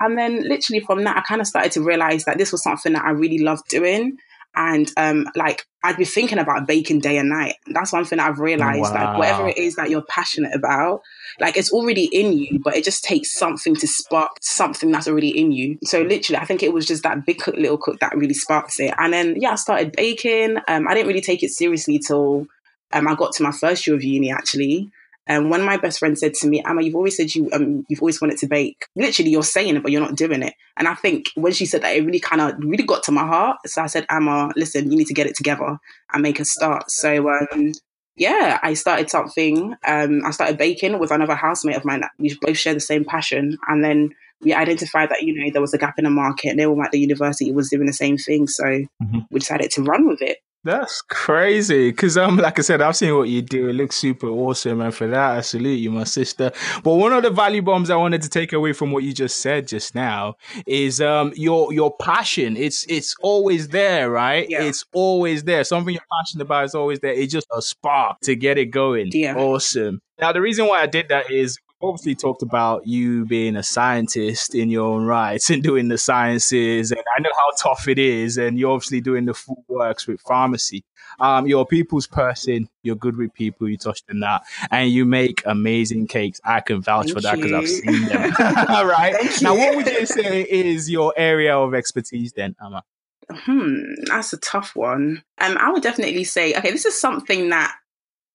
And 0.00 0.18
then 0.18 0.48
literally 0.48 0.80
from 0.80 1.04
that, 1.04 1.16
I 1.16 1.20
kind 1.20 1.40
of 1.40 1.46
started 1.46 1.72
to 1.72 1.82
realize 1.82 2.24
that 2.24 2.38
this 2.38 2.52
was 2.52 2.62
something 2.62 2.94
that 2.94 3.04
I 3.04 3.10
really 3.10 3.38
loved 3.38 3.68
doing 3.68 4.18
and 4.56 4.90
um, 4.96 5.26
like 5.34 5.66
I'd 5.82 5.96
be 5.96 6.04
thinking 6.04 6.38
about 6.38 6.66
baking 6.66 7.00
day 7.00 7.18
and 7.18 7.28
night. 7.28 7.56
That's 7.66 7.92
one 7.92 8.04
thing 8.04 8.18
I've 8.18 8.38
realized. 8.38 8.80
Wow. 8.80 8.94
Like 8.94 9.18
whatever 9.18 9.48
it 9.48 9.58
is 9.58 9.76
that 9.76 9.90
you're 9.90 10.04
passionate 10.08 10.54
about, 10.54 11.02
like 11.40 11.56
it's 11.56 11.72
already 11.72 12.04
in 12.04 12.32
you, 12.38 12.58
but 12.62 12.76
it 12.76 12.84
just 12.84 13.04
takes 13.04 13.34
something 13.34 13.76
to 13.76 13.86
spark 13.86 14.30
something 14.40 14.90
that's 14.90 15.08
already 15.08 15.38
in 15.38 15.52
you. 15.52 15.78
So 15.84 16.02
literally, 16.02 16.38
I 16.38 16.44
think 16.46 16.62
it 16.62 16.72
was 16.72 16.86
just 16.86 17.02
that 17.02 17.26
big 17.26 17.38
cook, 17.38 17.56
little 17.56 17.78
cook 17.78 18.00
that 18.00 18.16
really 18.16 18.34
sparked 18.34 18.80
it. 18.80 18.94
And 18.98 19.12
then 19.12 19.36
yeah, 19.38 19.52
I 19.52 19.56
started 19.56 19.92
baking. 19.92 20.56
Um, 20.68 20.88
I 20.88 20.94
didn't 20.94 21.08
really 21.08 21.20
take 21.20 21.42
it 21.42 21.50
seriously 21.50 21.98
till 21.98 22.46
um, 22.92 23.08
I 23.08 23.14
got 23.14 23.32
to 23.34 23.42
my 23.42 23.52
first 23.52 23.86
year 23.86 23.96
of 23.96 24.02
uni 24.02 24.30
actually. 24.30 24.90
And 25.26 25.44
um, 25.44 25.50
when 25.50 25.62
my 25.62 25.78
best 25.78 25.98
friend 25.98 26.18
said 26.18 26.34
to 26.34 26.48
me, 26.48 26.62
Ama, 26.64 26.82
you've 26.82 26.94
always 26.94 27.16
said 27.16 27.34
you 27.34 27.48
um, 27.52 27.86
you've 27.88 28.02
always 28.02 28.20
wanted 28.20 28.38
to 28.38 28.46
bake. 28.46 28.86
Literally, 28.94 29.30
you're 29.30 29.42
saying 29.42 29.76
it, 29.76 29.82
but 29.82 29.90
you're 29.90 30.00
not 30.00 30.16
doing 30.16 30.42
it. 30.42 30.54
And 30.76 30.86
I 30.86 30.94
think 30.94 31.30
when 31.34 31.52
she 31.52 31.64
said 31.64 31.82
that, 31.82 31.96
it 31.96 32.04
really 32.04 32.20
kind 32.20 32.42
of 32.42 32.54
really 32.58 32.84
got 32.84 33.02
to 33.04 33.12
my 33.12 33.26
heart. 33.26 33.58
So 33.66 33.82
I 33.82 33.86
said, 33.86 34.06
Ama, 34.10 34.52
listen, 34.56 34.90
you 34.90 34.98
need 34.98 35.06
to 35.06 35.14
get 35.14 35.26
it 35.26 35.36
together 35.36 35.78
and 36.12 36.22
make 36.22 36.40
a 36.40 36.44
start. 36.44 36.90
So 36.90 37.30
um, 37.30 37.72
yeah, 38.16 38.58
I 38.62 38.74
started 38.74 39.10
something. 39.10 39.74
Um, 39.86 40.22
I 40.24 40.30
started 40.30 40.58
baking 40.58 40.98
with 40.98 41.10
another 41.10 41.34
housemate 41.34 41.76
of 41.76 41.84
mine. 41.84 42.02
We 42.18 42.36
both 42.40 42.58
share 42.58 42.74
the 42.74 42.80
same 42.80 43.04
passion, 43.04 43.58
and 43.66 43.82
then 43.82 44.10
we 44.40 44.52
identified 44.52 45.08
that 45.10 45.22
you 45.22 45.34
know 45.34 45.50
there 45.50 45.62
was 45.62 45.74
a 45.74 45.78
gap 45.78 45.98
in 45.98 46.04
the 46.04 46.10
market. 46.10 46.50
And 46.50 46.60
everyone 46.60 46.86
at 46.86 46.92
the 46.92 47.00
university 47.00 47.50
was 47.50 47.70
doing 47.70 47.86
the 47.86 47.92
same 47.92 48.18
thing, 48.18 48.46
so 48.46 48.64
mm-hmm. 48.64 49.20
we 49.30 49.40
decided 49.40 49.70
to 49.72 49.82
run 49.82 50.06
with 50.06 50.22
it. 50.22 50.38
That's 50.64 51.02
crazy. 51.02 51.92
Cause 51.92 52.16
um, 52.16 52.38
like 52.38 52.58
I 52.58 52.62
said, 52.62 52.80
I've 52.80 52.96
seen 52.96 53.14
what 53.14 53.28
you 53.28 53.42
do. 53.42 53.68
It 53.68 53.74
looks 53.74 53.96
super 53.96 54.28
awesome, 54.28 54.80
and 54.80 54.94
for 54.94 55.06
that, 55.06 55.36
I 55.36 55.40
salute 55.42 55.76
you, 55.76 55.90
my 55.90 56.04
sister. 56.04 56.52
But 56.82 56.94
one 56.94 57.12
of 57.12 57.22
the 57.22 57.30
value 57.30 57.60
bombs 57.60 57.90
I 57.90 57.96
wanted 57.96 58.22
to 58.22 58.30
take 58.30 58.52
away 58.54 58.72
from 58.72 58.90
what 58.90 59.04
you 59.04 59.12
just 59.12 59.40
said 59.40 59.68
just 59.68 59.94
now 59.94 60.36
is 60.66 61.02
um 61.02 61.32
your 61.36 61.72
your 61.72 61.94
passion. 61.98 62.56
It's 62.56 62.86
it's 62.88 63.14
always 63.20 63.68
there, 63.68 64.10
right? 64.10 64.48
Yeah. 64.48 64.62
It's 64.62 64.86
always 64.94 65.44
there. 65.44 65.64
Something 65.64 65.94
you're 65.94 66.02
passionate 66.20 66.44
about 66.44 66.64
is 66.64 66.74
always 66.74 67.00
there. 67.00 67.12
It's 67.12 67.32
just 67.32 67.46
a 67.54 67.60
spark 67.60 68.20
to 68.22 68.34
get 68.34 68.56
it 68.56 68.66
going. 68.66 69.10
Yeah. 69.12 69.36
Awesome. 69.36 70.00
Now 70.18 70.32
the 70.32 70.40
reason 70.40 70.66
why 70.66 70.80
I 70.80 70.86
did 70.86 71.10
that 71.10 71.30
is 71.30 71.58
obviously 71.84 72.14
talked 72.14 72.42
about 72.42 72.86
you 72.86 73.26
being 73.26 73.56
a 73.56 73.62
scientist 73.62 74.54
in 74.54 74.70
your 74.70 74.86
own 74.86 75.04
rights 75.04 75.50
and 75.50 75.62
doing 75.62 75.88
the 75.88 75.98
sciences, 75.98 76.90
and 76.90 77.02
I 77.16 77.20
know 77.20 77.30
how 77.36 77.50
tough 77.70 77.88
it 77.88 77.98
is, 77.98 78.36
and 78.38 78.58
you're 78.58 78.72
obviously 78.72 79.00
doing 79.00 79.24
the 79.24 79.34
full 79.34 79.64
works 79.68 80.06
with 80.06 80.20
pharmacy. 80.20 80.84
Um, 81.20 81.46
you're 81.46 81.62
a 81.62 81.66
people's 81.66 82.06
person. 82.06 82.68
You're 82.82 82.96
good 82.96 83.16
with 83.16 83.32
people. 83.34 83.68
You 83.68 83.76
touched 83.76 84.04
on 84.10 84.20
that, 84.20 84.42
and 84.70 84.90
you 84.90 85.04
make 85.04 85.42
amazing 85.46 86.06
cakes. 86.08 86.40
I 86.44 86.60
can 86.60 86.82
vouch 86.82 87.06
Thank 87.06 87.16
for 87.16 87.20
that 87.22 87.36
because 87.36 87.52
I've 87.52 87.68
seen 87.68 88.06
them. 88.06 88.32
All 88.68 88.86
right. 88.86 89.14
Now, 89.42 89.54
what 89.54 89.76
would 89.76 89.86
you 89.86 90.06
say 90.06 90.42
is 90.42 90.90
your 90.90 91.14
area 91.16 91.56
of 91.56 91.74
expertise 91.74 92.32
then, 92.32 92.56
Emma? 92.64 92.82
Hmm, 93.30 93.82
that's 94.06 94.32
a 94.32 94.38
tough 94.38 94.76
one. 94.76 95.22
Um, 95.38 95.56
I 95.58 95.70
would 95.70 95.82
definitely 95.82 96.24
say, 96.24 96.54
okay, 96.54 96.70
this 96.70 96.84
is 96.84 97.00
something 97.00 97.50
that 97.50 97.74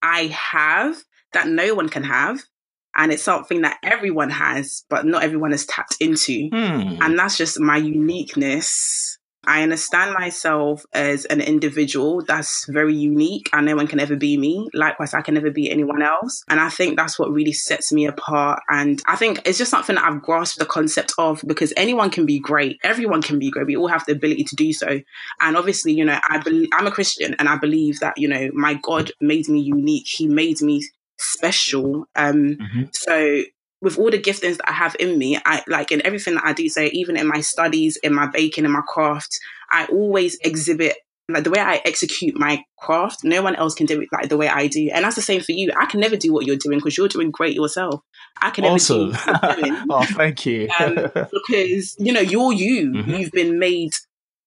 I 0.02 0.28
have 0.28 1.04
that 1.34 1.48
no 1.48 1.76
one 1.76 1.90
can 1.90 2.04
have 2.04 2.42
and 2.96 3.12
it's 3.12 3.24
something 3.24 3.62
that 3.62 3.78
everyone 3.84 4.30
has, 4.30 4.86
but 4.90 5.06
not 5.06 5.24
everyone 5.24 5.54
is 5.54 5.66
tapped 5.66 5.98
into. 6.00 6.50
Hmm. 6.50 7.02
And 7.02 7.18
that's 7.18 7.38
just 7.38 7.60
my 7.60 7.78
uniqueness. 7.78 9.18
I 9.46 9.64
understand 9.64 10.14
myself 10.14 10.86
as 10.94 11.26
an 11.26 11.40
individual 11.40 12.24
that's 12.28 12.66
very 12.70 12.94
unique 12.94 13.50
and 13.54 13.66
no 13.66 13.76
one 13.76 13.88
can 13.88 14.00
ever 14.00 14.16
be 14.16 14.38
me. 14.38 14.68
Likewise, 14.74 15.14
I 15.14 15.22
can 15.22 15.34
never 15.34 15.50
be 15.50 15.72
anyone 15.72 16.02
else. 16.02 16.44
And 16.50 16.60
I 16.60 16.70
think 16.70 16.98
that's 16.98 17.18
what 17.18 17.32
really 17.32 17.54
sets 17.54 17.94
me 17.94 18.06
apart. 18.06 18.62
And 18.70 19.02
I 19.08 19.16
think 19.16 19.42
it's 19.46 19.58
just 19.58 19.72
something 19.72 19.96
that 19.96 20.04
I've 20.04 20.22
grasped 20.22 20.60
the 20.60 20.66
concept 20.66 21.14
of 21.18 21.42
because 21.48 21.74
anyone 21.78 22.10
can 22.10 22.26
be 22.26 22.40
great. 22.40 22.80
Everyone 22.84 23.22
can 23.22 23.40
be 23.40 23.50
great. 23.50 23.66
We 23.66 23.78
all 23.78 23.88
have 23.88 24.06
the 24.06 24.12
ability 24.12 24.44
to 24.44 24.56
do 24.56 24.74
so. 24.74 25.00
And 25.40 25.58
obviously, 25.58 25.94
you 25.94 26.04
know, 26.04 26.20
I 26.30 26.40
believe 26.40 26.70
I'm 26.74 26.88
a 26.88 26.92
Christian 26.92 27.34
and 27.40 27.48
I 27.48 27.56
believe 27.56 28.02
that, 28.02 28.18
you 28.18 28.28
know, 28.28 28.50
my 28.54 28.74
God 28.84 29.12
made 29.22 29.48
me 29.48 29.62
unique. 29.62 30.08
He 30.08 30.28
made 30.28 30.62
me 30.62 30.84
special. 31.20 32.06
Um, 32.16 32.56
mm-hmm. 32.56 32.84
So 32.94 33.44
with 33.82 33.98
all 33.98 34.12
the 34.12 34.20
giftings 34.20 34.58
that 34.58 34.70
I 34.70 34.74
have 34.74 34.96
in 35.00 35.18
me, 35.18 35.40
I 35.46 35.64
like 35.68 35.92
in 35.92 36.06
everything 36.06 36.36
that 36.36 36.46
I 36.46 36.54
do. 36.54 36.68
So 36.70 36.82
even 36.92 37.18
in 37.18 37.28
my 37.28 37.42
studies, 37.42 37.98
in 37.98 38.14
my 38.14 38.28
baking, 38.28 38.66
in 38.66 38.72
my 38.72 38.82
craft, 38.88 39.38
I 39.72 39.86
always 39.86 40.38
exhibit 40.44 40.98
like 41.30 41.44
the 41.44 41.52
way 41.52 41.60
I 41.60 41.82
execute 41.86 42.36
my 42.36 42.64
craft. 42.80 43.24
No 43.24 43.42
one 43.42 43.56
else 43.56 43.76
can 43.76 43.86
do 43.86 44.02
it 44.02 44.10
like 44.12 44.30
the 44.30 44.38
way 44.38 44.48
I 44.48 44.68
do, 44.68 44.90
and 44.92 45.06
that's 45.06 45.16
the 45.16 45.22
same 45.22 45.42
for 45.42 45.52
you. 45.52 45.72
I 45.78 45.86
can 45.86 46.00
never 46.00 46.18
do 46.18 46.34
what 46.34 46.46
you're 46.46 46.58
doing 46.58 46.80
because 46.80 46.98
you're 46.98 47.08
doing 47.08 47.32
great 47.32 47.56
yourself. 47.56 48.02
I 48.42 48.50
can 48.50 48.64
never 48.64 48.76
awesome. 48.76 49.12
do. 49.12 49.18
oh, 49.90 50.06
thank 50.10 50.46
you. 50.46 50.70
um, 50.80 50.96
because 51.14 51.96
you 52.00 52.12
know 52.12 52.20
you're 52.20 52.54
you. 52.54 52.92
Mm-hmm. 52.92 53.12
You've 53.12 53.32
been 53.32 53.60
made 53.60 53.92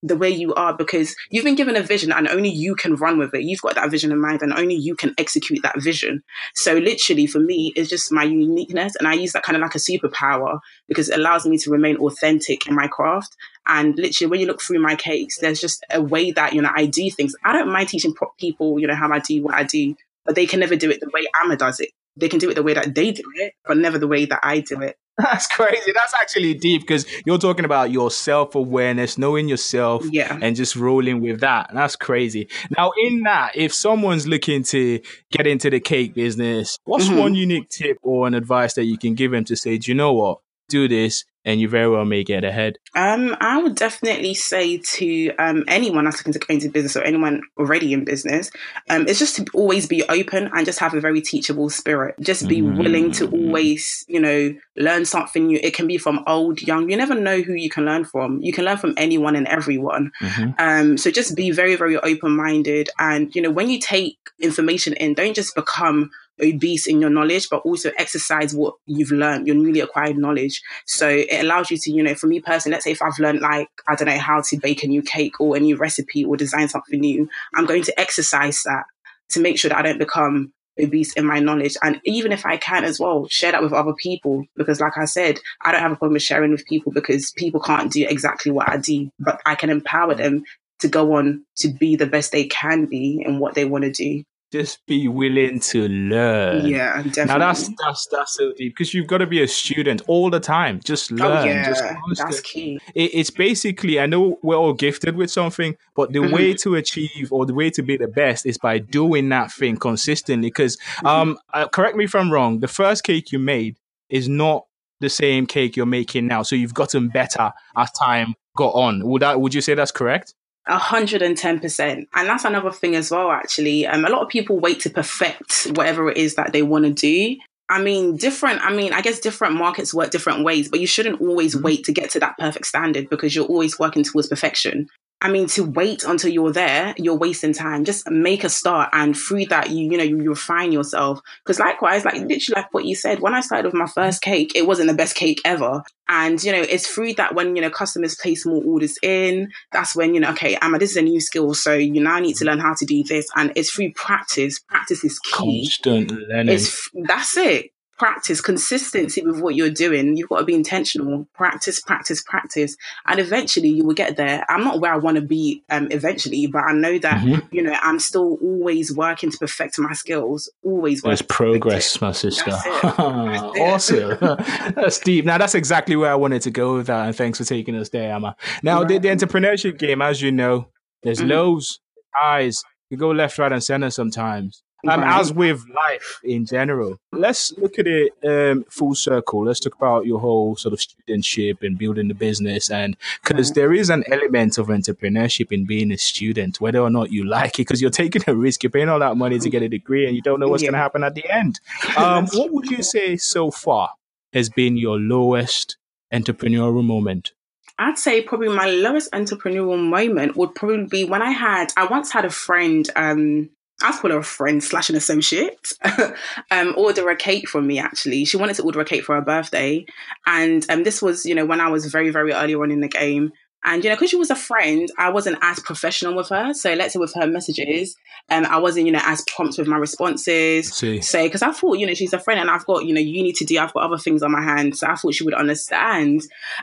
the 0.02 0.16
way 0.16 0.30
you 0.30 0.52
are 0.54 0.76
because 0.76 1.14
you've 1.30 1.44
been 1.44 1.54
given 1.54 1.76
a 1.76 1.82
vision 1.82 2.12
and 2.12 2.28
only 2.28 2.49
you 2.49 2.75
can 2.75 2.97
run 2.97 3.18
with 3.18 3.32
it. 3.35 3.42
You've 3.42 3.61
got 3.61 3.76
that 3.76 3.90
vision 3.90 4.11
in 4.11 4.21
mind 4.21 4.42
and 4.42 4.52
only 4.52 4.75
you 4.75 4.97
can 4.97 5.14
execute 5.16 5.61
that 5.62 5.80
vision. 5.80 6.23
So 6.54 6.75
literally 6.75 7.26
for 7.26 7.38
me, 7.38 7.73
it's 7.76 7.88
just 7.88 8.11
my 8.11 8.25
uniqueness. 8.25 8.94
And 8.97 9.06
I 9.06 9.14
use 9.14 9.32
that 9.32 9.44
kind 9.44 9.56
of 9.56 9.62
like 9.62 9.75
a 9.75 9.78
superpower 9.78 10.59
because 10.88 11.09
it 11.09 11.18
allows 11.18 11.47
me 11.47 11.56
to 11.59 11.71
remain 11.71 11.97
authentic 11.99 12.66
in 12.66 12.75
my 12.75 12.88
craft. 12.88 13.37
And 13.66 13.97
literally 13.97 14.30
when 14.30 14.40
you 14.40 14.47
look 14.47 14.61
through 14.61 14.80
my 14.80 14.97
cakes, 14.97 15.38
there's 15.38 15.61
just 15.61 15.85
a 15.90 16.02
way 16.02 16.32
that, 16.32 16.52
you 16.52 16.62
know, 16.62 16.71
I 16.75 16.87
do 16.87 17.09
things. 17.11 17.35
I 17.44 17.52
don't 17.52 17.73
mind 17.73 17.88
teaching 17.88 18.14
people, 18.38 18.80
you 18.80 18.88
know, 18.88 18.97
how 18.97 19.12
I 19.12 19.21
do 19.21 19.42
what 19.42 19.54
I 19.54 19.62
do, 19.62 19.94
but 20.25 20.35
they 20.35 20.47
can 20.47 20.61
never 20.61 20.76
do 20.76 20.90
it 20.90 21.00
the 21.00 21.11
way 21.14 21.26
Ama 21.42 21.56
does 21.56 21.78
it. 21.78 21.90
They 22.16 22.28
can 22.28 22.40
do 22.40 22.50
it 22.50 22.54
the 22.54 22.62
way 22.62 22.75
that 22.75 22.94
they 22.94 23.12
do 23.12 23.23
it, 23.37 23.54
but 23.64 23.76
never 23.78 23.99
the 23.99 24.09
way 24.09 24.26
that 24.26 24.40
I 24.42 24.61
do 24.61 24.80
it. 24.80 24.97
That's 25.19 25.47
crazy. 25.47 25.92
That's 25.92 26.14
actually 26.14 26.54
deep 26.54 26.83
because 26.83 27.07
you're 27.26 27.38
talking 27.38 27.64
about 27.64 27.90
your 27.90 28.11
self 28.11 28.54
awareness, 28.54 29.19
knowing 29.19 29.47
yourself, 29.47 30.04
yeah. 30.11 30.38
and 30.40 30.57
just 30.57 30.75
rolling 30.75 31.21
with 31.21 31.40
that. 31.40 31.71
That's 31.73 31.97
crazy. 31.97 32.49
Now, 32.76 32.92
in 33.04 33.23
that, 33.25 33.52
if 33.54 33.75
someone's 33.75 34.26
looking 34.26 34.62
to 34.64 35.00
get 35.31 35.47
into 35.47 35.69
the 35.69 35.81
cake 35.81 36.14
business, 36.14 36.78
what's 36.85 37.09
mm-hmm. 37.09 37.19
one 37.19 37.35
unique 37.35 37.69
tip 37.69 37.99
or 38.02 38.26
an 38.26 38.35
advice 38.35 38.75
that 38.75 38.85
you 38.85 38.97
can 38.97 39.14
give 39.14 39.33
them 39.33 39.45
to 39.45 39.57
say, 39.57 39.76
do 39.76 39.90
you 39.90 39.95
know 39.95 40.14
what? 40.14 40.38
Do 40.69 40.88
this 40.88 41.25
and 41.44 41.61
you 41.61 41.68
very 41.68 41.88
well 41.88 42.04
may 42.04 42.25
get 42.25 42.44
ahead? 42.44 42.78
Um, 42.94 43.37
I 43.40 43.62
would 43.62 43.75
definitely 43.75 44.34
say 44.34 44.78
to 44.78 45.34
um, 45.38 45.64
anyone 45.66 46.04
that's 46.04 46.18
looking 46.18 46.32
to 46.34 46.38
go 46.38 46.54
into 46.54 46.68
business 46.68 46.96
or 46.96 47.02
anyone 47.02 47.42
already 47.58 47.92
in 47.92 48.04
business, 48.04 48.50
um, 48.90 49.06
it's 49.08 49.18
just 49.18 49.37
to 49.37 49.46
always 49.52 49.87
be 49.87 50.02
open 50.08 50.50
and 50.52 50.64
just 50.66 50.78
have 50.78 50.94
a 50.94 51.00
very 51.00 51.20
teachable 51.20 51.70
spirit. 51.70 52.14
Just 52.20 52.49
be 52.49 52.61
mm-hmm. 52.61 52.78
willing 52.78 53.12
to 53.12 53.28
always, 53.30 54.04
you 54.08 54.20
know, 54.20 54.54
learn 54.76 55.04
something 55.04 55.46
new. 55.46 55.58
It 55.62 55.75
can 55.75 55.87
be 55.87 55.99
from 55.99 56.22
old, 56.26 56.62
young. 56.62 56.90
You 56.90 56.96
never 56.96 57.14
know 57.14 57.40
who 57.40 57.54
you 57.54 57.70
can 57.70 57.84
learn 57.84 58.04
from. 58.04 58.40
You 58.40 58.52
can 58.52 58.64
learn 58.64 58.78
from 58.78 58.94
anyone 58.96 59.37
and 59.37 59.49
everyone. 59.49 60.12
Mm-hmm. 60.20 60.50
Um, 60.58 60.96
so 60.96 61.11
just 61.11 61.37
be 61.37 61.50
very, 61.50 61.76
very 61.76 61.96
open 61.96 62.37
minded. 62.37 62.90
And, 62.99 63.34
you 63.34 63.42
know, 63.42 63.50
when 63.50 63.68
you 63.68 63.78
take 63.78 64.18
information 64.40 64.94
in, 64.94 65.14
don't 65.14 65.34
just 65.34 65.54
become 65.54 66.11
obese 66.42 66.87
in 66.87 67.00
your 67.00 67.11
knowledge, 67.11 67.49
but 67.49 67.62
also 67.64 67.90
exercise 67.99 68.54
what 68.54 68.75
you've 68.87 69.12
learned, 69.12 69.46
your 69.46 69.56
newly 69.56 69.80
acquired 69.80 70.18
knowledge. 70.18 70.61
So 70.87 71.08
it 71.08 71.42
allows 71.42 71.70
you 71.70 71.76
to, 71.78 71.92
you 71.92 72.02
know, 72.02 72.14
for 72.14 72.26
me 72.26 72.40
personally, 72.40 72.75
let's 72.75 72.84
say 72.84 72.92
if 72.92 73.02
I've 73.02 73.18
learned 73.18 73.40
like, 73.40 73.68
I 73.88 73.94
don't 73.94 74.08
know, 74.08 74.18
how 74.18 74.40
to 74.40 74.56
bake 74.58 74.82
a 74.82 74.88
new 74.88 75.02
cake 75.02 75.40
or 75.40 75.56
a 75.56 75.61
new 75.61 75.76
recipe 75.76 76.25
or 76.25 76.37
design 76.37 76.68
something 76.68 77.00
new, 77.00 77.28
I'm 77.54 77.66
going 77.66 77.82
to 77.84 78.00
exercise 78.00 78.62
that 78.64 78.84
to 79.30 79.40
make 79.40 79.58
sure 79.58 79.68
that 79.70 79.78
I 79.78 79.82
don't 79.82 79.99
become 79.99 80.52
obese 80.82 81.12
in 81.14 81.26
my 81.26 81.38
knowledge. 81.38 81.76
And 81.82 82.00
even 82.04 82.32
if 82.32 82.46
I 82.46 82.56
can 82.56 82.84
as 82.84 82.99
well, 82.99 83.26
share 83.28 83.52
that 83.52 83.62
with 83.62 83.72
other 83.72 83.94
people. 83.94 84.44
Because 84.56 84.80
like 84.80 84.96
I 84.96 85.04
said, 85.04 85.38
I 85.62 85.72
don't 85.72 85.82
have 85.82 85.92
a 85.92 85.96
problem 85.96 86.14
with 86.14 86.22
sharing 86.22 86.50
with 86.50 86.66
people 86.66 86.92
because 86.92 87.32
people 87.32 87.61
can't 87.61 87.92
do 87.92 88.06
exactly 88.08 88.52
what 88.52 88.68
I 88.68 88.78
do, 88.78 89.11
but 89.18 89.40
I 89.44 89.54
can 89.54 89.70
empower 89.70 90.14
them 90.14 90.44
to 90.80 90.88
go 90.88 91.14
on 91.14 91.44
to 91.56 91.68
be 91.68 91.94
the 91.94 92.06
best 92.06 92.32
they 92.32 92.44
can 92.44 92.87
be 92.87 93.22
in 93.25 93.38
what 93.38 93.54
they 93.54 93.64
want 93.64 93.84
to 93.84 93.92
do 93.92 94.25
just 94.52 94.85
be 94.87 95.09
willing 95.09 95.61
to 95.61 95.88
learn. 95.88 96.66
Yeah, 96.66 97.02
definitely. 97.02 97.25
Now 97.25 97.38
that's 97.38 97.71
that's 97.78 98.06
that's 98.06 98.35
so 98.35 98.52
deep 98.52 98.75
because 98.76 98.92
you've 98.92 99.06
got 99.06 99.18
to 99.18 99.26
be 99.26 99.42
a 99.42 99.49
student 99.49 100.02
all 100.06 100.28
the 100.28 100.40
time. 100.40 100.80
Just 100.85 101.11
oh, 101.12 101.16
learn. 101.16 101.38
Oh, 101.38 101.44
yeah, 101.44 101.66
just 101.66 101.82
that's 102.18 102.40
key. 102.40 102.78
It, 102.94 103.14
it's 103.14 103.30
basically 103.30 103.99
I 103.99 104.06
know 104.06 104.38
we're 104.42 104.56
all 104.56 104.75
gifted 104.75 105.16
with 105.16 105.30
something, 105.30 105.76
but 105.97 106.12
the 106.12 106.18
mm-hmm. 106.18 106.35
way 106.35 106.54
to 106.54 106.75
achieve 106.75 107.32
or 107.32 107.47
the 107.47 107.54
way 107.54 107.71
to 107.71 107.82
be 107.82 107.97
the 107.97 108.09
best 108.09 108.44
is 108.44 108.59
by 108.59 108.78
doing 108.78 109.30
that 109.30 109.50
thing 109.50 109.76
consistently. 109.76 110.49
Because 110.49 110.76
mm-hmm. 110.76 111.06
um, 111.06 111.38
uh, 111.54 111.68
correct 111.68 111.97
me 111.97 112.04
if 112.04 112.14
I'm 112.14 112.30
wrong. 112.30 112.61
The 112.61 112.68
first 112.68 113.04
cake 113.04 113.32
you 113.32 113.38
made 113.38 113.78
is 114.11 114.28
not 114.28 114.66
the 115.00 115.09
same 115.09 115.47
cake 115.47 115.76
you're 115.76 115.87
making 115.87 116.26
now, 116.26 116.42
so 116.42 116.54
you've 116.54 116.75
gotten 116.75 117.09
better 117.09 117.52
as 117.76 117.90
time 117.92 118.35
got 118.54 118.75
on. 118.75 119.06
Would 119.06 119.23
that 119.23 119.40
would 119.40 119.54
you 119.54 119.62
say 119.62 119.75
that's 119.75 119.92
correct? 119.92 120.35
A 120.69 120.78
hundred 120.78 121.23
and 121.23 121.37
ten 121.37 121.59
percent, 121.59 122.09
and 122.14 122.28
that's 122.28 122.45
another 122.45 122.71
thing 122.71 122.95
as 122.95 123.11
well. 123.11 123.33
Actually, 123.33 123.85
um, 123.87 124.04
a 124.04 124.09
lot 124.09 124.23
of 124.23 124.28
people 124.28 124.61
wait 124.61 124.78
to 124.81 124.90
perfect 124.90 125.66
whatever 125.75 126.09
it 126.09 126.16
is 126.16 126.37
that 126.37 126.52
they 126.52 126.62
want 126.62 126.85
to 126.85 126.92
do. 126.92 127.37
I 127.69 127.83
mean, 127.83 128.16
different. 128.16 128.61
I 128.62 128.73
mean, 128.73 128.92
I 128.92 129.00
guess 129.00 129.19
different 129.19 129.57
markets 129.57 129.92
work 129.92 130.11
different 130.11 130.45
ways, 130.45 130.69
but 130.69 130.78
you 130.78 130.87
shouldn't 130.87 131.21
always 131.21 131.54
mm-hmm. 131.54 131.64
wait 131.64 131.85
to 131.85 131.92
get 131.92 132.11
to 132.11 132.21
that 132.21 132.38
perfect 132.38 132.66
standard 132.66 133.11
because 133.11 133.35
you're 133.35 133.47
always 133.47 133.78
working 133.78 134.04
towards 134.04 134.28
perfection. 134.28 134.88
I 135.22 135.30
mean, 135.30 135.46
to 135.50 135.62
wait 135.62 136.02
until 136.02 136.32
you're 136.32 136.52
there, 136.52 136.94
you're 136.98 137.16
wasting 137.16 137.52
time. 137.52 137.84
Just 137.84 138.10
make 138.10 138.42
a 138.42 138.48
start, 138.48 138.90
and 138.92 139.16
through 139.16 139.46
that, 139.46 139.70
you 139.70 139.88
you 139.88 139.96
know 139.96 140.02
you, 140.02 140.16
refine 140.28 140.72
yourself. 140.72 141.20
Because 141.44 141.60
likewise, 141.60 142.04
like 142.04 142.14
literally 142.14 142.56
like 142.56 142.74
what 142.74 142.84
you 142.84 142.96
said, 142.96 143.20
when 143.20 143.32
I 143.32 143.40
started 143.40 143.66
with 143.66 143.74
my 143.74 143.86
first 143.86 144.20
cake, 144.20 144.50
it 144.56 144.66
wasn't 144.66 144.88
the 144.88 144.94
best 144.94 145.14
cake 145.14 145.40
ever. 145.44 145.84
And 146.08 146.42
you 146.42 146.50
know, 146.50 146.60
it's 146.60 146.88
through 146.88 147.14
that 147.14 147.36
when 147.36 147.54
you 147.54 147.62
know 147.62 147.70
customers 147.70 148.16
place 148.16 148.44
more 148.44 148.64
orders 148.64 148.98
in, 149.00 149.52
that's 149.70 149.94
when 149.94 150.12
you 150.12 150.20
know, 150.20 150.30
okay, 150.30 150.56
Ama, 150.56 150.80
this 150.80 150.90
is 150.90 150.96
a 150.96 151.02
new 151.02 151.20
skill, 151.20 151.54
so 151.54 151.72
you 151.72 152.02
now 152.02 152.18
need 152.18 152.34
to 152.36 152.44
learn 152.44 152.58
how 152.58 152.74
to 152.74 152.84
do 152.84 153.04
this, 153.04 153.28
and 153.36 153.52
it's 153.54 153.70
through 153.70 153.92
practice. 153.92 154.58
Practice 154.58 155.04
is 155.04 155.20
key. 155.20 155.68
Constant 155.68 156.10
learning. 156.10 156.54
It's 156.54 156.90
that's 157.06 157.36
it 157.36 157.71
practice, 158.02 158.40
consistency 158.40 159.25
with 159.25 159.40
what 159.40 159.54
you're 159.54 159.71
doing. 159.71 160.16
You've 160.16 160.28
got 160.28 160.40
to 160.40 160.44
be 160.44 160.56
intentional. 160.56 161.25
Practice, 161.35 161.80
practice, 161.80 162.21
practice, 162.21 162.76
and 163.06 163.21
eventually 163.21 163.68
you 163.68 163.85
will 163.85 163.94
get 163.94 164.16
there. 164.16 164.44
I'm 164.49 164.64
not 164.64 164.80
where 164.80 164.92
I 164.92 164.97
want 164.97 165.18
to 165.18 165.23
be 165.23 165.62
um, 165.71 165.87
eventually, 165.92 166.49
but 166.49 166.64
I 166.64 166.73
know 166.73 166.99
that 166.99 167.21
mm-hmm. 167.21 167.54
you 167.54 167.62
know 167.62 167.76
I'm 167.80 168.00
still 168.00 168.38
always 168.42 168.92
working 168.92 169.30
to 169.30 169.38
perfect 169.38 169.78
my 169.78 169.92
skills. 169.92 170.50
Always. 170.64 171.02
There's 171.02 171.23
progress, 171.23 172.00
my 172.00 172.11
sister. 172.11 172.50
awesome. 172.99 174.18
that's 174.75 174.99
deep. 174.99 175.25
Now 175.25 175.38
that's 175.38 175.54
exactly 175.54 175.94
where 175.94 176.11
I 176.11 176.16
wanted 176.16 176.42
to 176.42 176.50
go 176.50 176.75
with 176.75 176.88
that, 176.88 177.06
and 177.06 177.14
thanks 177.14 177.38
for 177.38 177.44
taking 177.44 177.76
us 177.76 177.90
there, 177.90 178.12
Ama. 178.12 178.35
Now 178.64 178.80
right. 178.80 178.88
the, 178.88 178.99
the, 178.99 179.09
entrepreneurship 179.11 179.78
game, 179.78 180.02
as 180.02 180.21
you 180.21 180.32
know, 180.32 180.66
there's 181.04 181.21
mm-hmm. 181.21 181.28
lows, 181.28 181.78
highs. 182.16 182.64
You 182.90 182.97
go 182.97 183.11
left, 183.11 183.38
right, 183.38 183.52
and 183.52 183.62
center 183.62 183.90
sometimes. 183.90 184.64
Um, 184.88 185.00
right. 185.00 185.20
As 185.20 185.32
with 185.32 185.64
life 185.68 186.20
in 186.24 186.44
general, 186.44 186.98
let's 187.12 187.52
look 187.56 187.78
at 187.78 187.86
it 187.86 188.12
um, 188.24 188.64
full 188.68 188.96
circle. 188.96 189.44
Let's 189.44 189.60
talk 189.60 189.76
about 189.76 190.06
your 190.06 190.18
whole 190.18 190.56
sort 190.56 190.72
of 190.72 190.80
studentship 190.80 191.62
and 191.62 191.78
building 191.78 192.08
the 192.08 192.14
business, 192.14 192.68
and 192.68 192.96
because 193.22 193.50
right. 193.50 193.54
there 193.54 193.72
is 193.72 193.90
an 193.90 194.02
element 194.10 194.58
of 194.58 194.66
entrepreneurship 194.66 195.52
in 195.52 195.66
being 195.66 195.92
a 195.92 195.98
student, 195.98 196.60
whether 196.60 196.80
or 196.80 196.90
not 196.90 197.12
you 197.12 197.24
like 197.24 197.60
it, 197.60 197.68
because 197.68 197.80
you're 197.80 197.90
taking 197.90 198.22
a 198.26 198.34
risk, 198.34 198.64
you're 198.64 198.70
paying 198.70 198.88
all 198.88 198.98
that 198.98 199.16
money 199.16 199.38
to 199.38 199.48
get 199.48 199.62
a 199.62 199.68
degree, 199.68 200.04
and 200.04 200.16
you 200.16 200.22
don't 200.22 200.40
know 200.40 200.48
what's 200.48 200.64
yeah. 200.64 200.70
going 200.70 200.78
to 200.78 200.82
happen 200.82 201.04
at 201.04 201.14
the 201.14 201.30
end. 201.30 201.60
Um, 201.96 202.26
what 202.32 202.52
would 202.52 202.70
you 202.70 202.82
say 202.82 203.16
so 203.16 203.52
far 203.52 203.90
has 204.32 204.48
been 204.48 204.76
your 204.76 204.98
lowest 204.98 205.76
entrepreneurial 206.12 206.84
moment? 206.84 207.32
I'd 207.78 207.98
say 207.98 208.20
probably 208.22 208.48
my 208.48 208.66
lowest 208.66 209.12
entrepreneurial 209.12 209.78
moment 209.78 210.36
would 210.36 210.54
probably 210.54 210.86
be 210.86 211.04
when 211.04 211.22
I 211.22 211.30
had 211.30 211.72
I 211.76 211.86
once 211.86 212.12
had 212.12 212.24
a 212.24 212.30
friend 212.30 212.88
um 212.96 213.50
I'll 213.82 213.92
call 213.92 214.10
her 214.10 214.18
a 214.18 214.24
friend 214.24 214.62
slash 214.62 214.90
an 214.90 214.96
associate, 214.96 215.72
um, 216.50 216.74
order 216.76 217.08
a 217.08 217.16
cake 217.16 217.48
from 217.48 217.66
me 217.66 217.78
actually. 217.78 218.24
She 218.24 218.36
wanted 218.36 218.56
to 218.56 218.62
order 218.62 218.80
a 218.80 218.84
cake 218.84 219.04
for 219.04 219.14
her 219.14 219.20
birthday. 219.20 219.84
And 220.26 220.64
um, 220.70 220.84
this 220.84 221.02
was, 221.02 221.26
you 221.26 221.34
know, 221.34 221.44
when 221.44 221.60
I 221.60 221.68
was 221.68 221.86
very, 221.86 222.10
very 222.10 222.32
early 222.32 222.54
on 222.54 222.70
in 222.70 222.80
the 222.80 222.88
game. 222.88 223.32
And, 223.64 223.84
you 223.84 223.90
know, 223.90 223.96
because 223.96 224.10
she 224.10 224.16
was 224.16 224.30
a 224.30 224.36
friend, 224.36 224.90
I 224.98 225.10
wasn't 225.10 225.38
as 225.40 225.60
professional 225.60 226.16
with 226.16 226.30
her. 226.30 226.52
So 226.52 226.74
let's 226.74 226.94
say 226.94 226.98
with 226.98 227.14
her 227.14 227.28
messages, 227.28 227.94
um, 228.28 228.44
I 228.46 228.58
wasn't, 228.58 228.86
you 228.86 228.92
know, 228.92 229.00
as 229.04 229.22
prompt 229.28 229.56
with 229.56 229.68
my 229.68 229.76
responses. 229.76 230.72
See. 230.72 231.00
So, 231.00 231.22
because 231.22 231.42
I 231.42 231.52
thought, 231.52 231.78
you 231.78 231.86
know, 231.86 231.94
she's 231.94 232.12
a 232.12 232.18
friend 232.18 232.40
and 232.40 232.50
I've 232.50 232.66
got, 232.66 232.86
you 232.86 232.92
know, 232.92 233.00
you 233.00 233.22
need 233.22 233.36
to 233.36 233.44
do, 233.44 233.58
I've 233.60 233.72
got 233.72 233.84
other 233.84 233.98
things 233.98 234.22
on 234.22 234.32
my 234.32 234.42
hands. 234.42 234.80
So 234.80 234.88
I 234.88 234.96
thought 234.96 235.14
she 235.14 235.22
would 235.22 235.34
understand. 235.34 236.22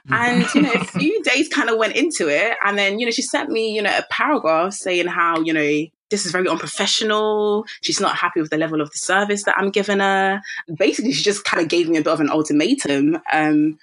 And, 0.09 0.53
you 0.53 0.61
know, 0.61 0.73
a 0.73 0.83
few 0.99 1.23
days 1.23 1.47
kind 1.47 1.69
of 1.69 1.77
went 1.77 1.95
into 1.95 2.27
it. 2.27 2.57
And 2.65 2.77
then, 2.77 2.99
you 2.99 3.05
know, 3.05 3.11
she 3.11 3.21
sent 3.21 3.49
me, 3.49 3.73
you 3.73 3.81
know, 3.81 3.97
a 3.97 4.03
paragraph 4.11 4.73
saying 4.73 5.07
how, 5.07 5.39
you 5.39 5.53
know, 5.53 5.85
this 6.09 6.25
is 6.25 6.31
very 6.31 6.47
unprofessional. 6.47 7.65
She's 7.81 7.99
not 7.99 8.15
happy 8.15 8.41
with 8.41 8.49
the 8.49 8.57
level 8.57 8.81
of 8.81 8.91
the 8.91 8.97
service 8.97 9.43
that 9.43 9.55
I'm 9.57 9.69
giving 9.69 9.99
her. 9.99 10.41
Basically, 10.77 11.13
she 11.13 11.23
just 11.23 11.45
kind 11.45 11.61
of 11.61 11.69
gave 11.69 11.87
me 11.89 11.97
a 11.97 12.01
bit 12.01 12.13
of 12.13 12.19
an 12.19 12.29
ultimatum. 12.29 13.19
Um, 13.31 13.77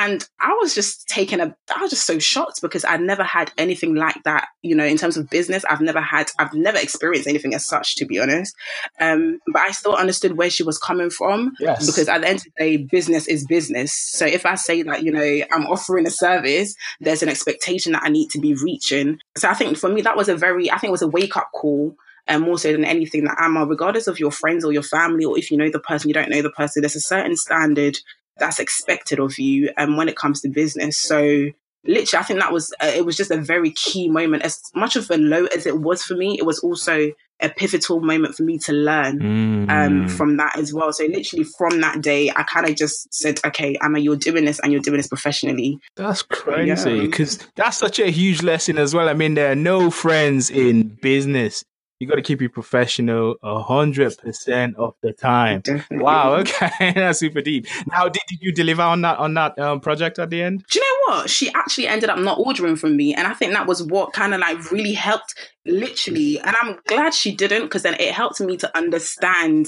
and 0.00 0.24
I 0.38 0.52
was 0.60 0.76
just 0.76 1.08
taken 1.08 1.40
a, 1.40 1.56
I 1.74 1.82
was 1.82 1.90
just 1.90 2.06
so 2.06 2.20
shocked 2.20 2.62
because 2.62 2.84
I'd 2.84 3.00
never 3.00 3.24
had 3.24 3.50
anything 3.58 3.96
like 3.96 4.22
that, 4.22 4.46
you 4.62 4.76
know, 4.76 4.84
in 4.84 4.96
terms 4.96 5.16
of 5.16 5.28
business. 5.28 5.64
I've 5.68 5.80
never 5.80 6.00
had, 6.00 6.30
I've 6.38 6.54
never 6.54 6.78
experienced 6.78 7.26
anything 7.26 7.52
as 7.52 7.66
such, 7.66 7.96
to 7.96 8.06
be 8.06 8.20
honest. 8.20 8.54
Um, 9.00 9.40
but 9.52 9.60
I 9.60 9.72
still 9.72 9.96
understood 9.96 10.36
where 10.36 10.50
she 10.50 10.62
was 10.62 10.78
coming 10.78 11.10
from 11.10 11.52
yes. 11.58 11.84
because 11.84 12.08
at 12.08 12.20
the 12.20 12.28
end 12.28 12.38
of 12.38 12.44
the 12.44 12.50
day, 12.58 12.76
business 12.76 13.26
is 13.26 13.44
business. 13.44 13.92
So 13.92 14.24
if 14.24 14.46
I 14.46 14.54
say 14.54 14.82
that, 14.82 15.02
you 15.02 15.10
know, 15.10 15.44
I'm 15.52 15.66
offering 15.66 16.06
a 16.06 16.10
service, 16.10 16.76
there's 17.00 17.24
an 17.24 17.28
expectation 17.28 17.90
that 17.90 18.04
I 18.04 18.08
need 18.08 18.30
to 18.30 18.40
be 18.40 18.54
reaching. 18.54 19.18
So 19.36 19.48
I 19.48 19.54
think 19.54 19.78
for 19.78 19.88
me, 19.88 20.02
that 20.02 20.16
was 20.16 20.28
a 20.28 20.36
very, 20.36 20.70
I 20.70 20.78
think 20.78 20.90
it 20.90 20.92
was 20.92 21.02
a 21.02 21.08
wake 21.08 21.36
up 21.36 21.50
call 21.52 21.96
and 22.28 22.44
more 22.44 22.58
so 22.58 22.70
than 22.70 22.84
anything 22.84 23.24
that 23.24 23.38
Ama, 23.40 23.66
regardless 23.66 24.06
of 24.06 24.20
your 24.20 24.30
friends 24.30 24.64
or 24.64 24.72
your 24.72 24.82
family, 24.82 25.24
or 25.24 25.36
if 25.36 25.50
you 25.50 25.56
know 25.56 25.70
the 25.70 25.80
person, 25.80 26.08
you 26.08 26.14
don't 26.14 26.30
know 26.30 26.42
the 26.42 26.50
person, 26.50 26.82
there's 26.82 26.94
a 26.94 27.00
certain 27.00 27.36
standard 27.36 27.98
that's 28.38 28.58
expected 28.60 29.18
of 29.20 29.38
you 29.38 29.70
and 29.76 29.90
um, 29.90 29.96
when 29.96 30.08
it 30.08 30.16
comes 30.16 30.40
to 30.40 30.48
business 30.48 30.98
so 30.98 31.46
literally 31.84 32.20
i 32.20 32.22
think 32.24 32.40
that 32.40 32.52
was 32.52 32.72
uh, 32.80 32.92
it 32.94 33.04
was 33.06 33.16
just 33.16 33.30
a 33.30 33.36
very 33.40 33.70
key 33.70 34.08
moment 34.08 34.42
as 34.42 34.60
much 34.74 34.96
of 34.96 35.10
a 35.10 35.16
low 35.16 35.44
as 35.46 35.66
it 35.66 35.80
was 35.80 36.02
for 36.02 36.14
me 36.14 36.36
it 36.38 36.44
was 36.46 36.58
also 36.60 37.10
a 37.40 37.48
pivotal 37.50 38.00
moment 38.00 38.34
for 38.34 38.42
me 38.42 38.58
to 38.58 38.72
learn 38.72 39.20
Mm. 39.20 39.70
um, 39.70 40.08
from 40.08 40.38
that 40.38 40.58
as 40.58 40.74
well. 40.74 40.92
So 40.92 41.04
literally 41.04 41.44
from 41.56 41.80
that 41.82 42.00
day, 42.02 42.30
I 42.34 42.42
kind 42.42 42.68
of 42.68 42.74
just 42.74 43.14
said, 43.14 43.38
okay, 43.46 43.76
Emma, 43.80 44.00
you're 44.00 44.16
doing 44.16 44.44
this 44.44 44.58
and 44.58 44.72
you're 44.72 44.80
doing 44.82 44.96
this 44.96 45.06
professionally. 45.06 45.78
That's 45.94 46.22
crazy 46.22 46.90
Yeah. 46.96 47.02
because 47.02 47.38
that's 47.54 47.78
such 47.78 48.00
a 48.00 48.10
huge 48.10 48.42
lesson 48.42 48.76
as 48.76 48.92
well. 48.92 49.08
I 49.08 49.14
mean, 49.14 49.34
there 49.34 49.52
are 49.52 49.54
no 49.54 49.88
friends 49.88 50.50
in 50.50 50.88
business. 51.00 51.62
You 52.00 52.06
got 52.06 52.14
to 52.14 52.22
keep 52.22 52.40
it 52.42 52.50
professional 52.50 53.36
a 53.42 53.60
hundred 53.60 54.16
percent 54.18 54.76
of 54.76 54.94
the 55.02 55.12
time. 55.12 55.60
Definitely. 55.62 55.98
Wow. 55.98 56.34
Okay, 56.36 56.92
that's 56.94 57.18
super 57.18 57.40
deep. 57.40 57.66
Now, 57.90 58.04
did, 58.08 58.22
did 58.28 58.38
you 58.40 58.52
deliver 58.52 58.82
on 58.82 59.00
that 59.02 59.18
on 59.18 59.34
that 59.34 59.58
um, 59.58 59.80
project 59.80 60.18
at 60.18 60.30
the 60.30 60.42
end? 60.42 60.64
Do 60.70 60.78
you 60.78 60.84
know 60.84 61.14
what? 61.14 61.30
She 61.30 61.52
actually 61.52 61.88
ended 61.88 62.10
up 62.10 62.18
not 62.18 62.38
ordering 62.38 62.76
from 62.76 62.96
me. 62.96 63.14
And 63.14 63.26
I 63.26 63.34
think 63.34 63.52
that 63.52 63.66
was 63.66 63.82
what 63.82 64.12
kind 64.12 64.32
of 64.32 64.40
like 64.40 64.70
really 64.70 64.92
helped, 64.92 65.34
literally. 65.66 66.38
And 66.38 66.54
I'm 66.60 66.78
glad 66.86 67.14
she 67.14 67.34
didn't 67.34 67.62
because 67.62 67.82
then 67.82 67.94
it 67.94 68.12
helped 68.12 68.40
me 68.40 68.56
to 68.58 68.76
understand 68.76 69.66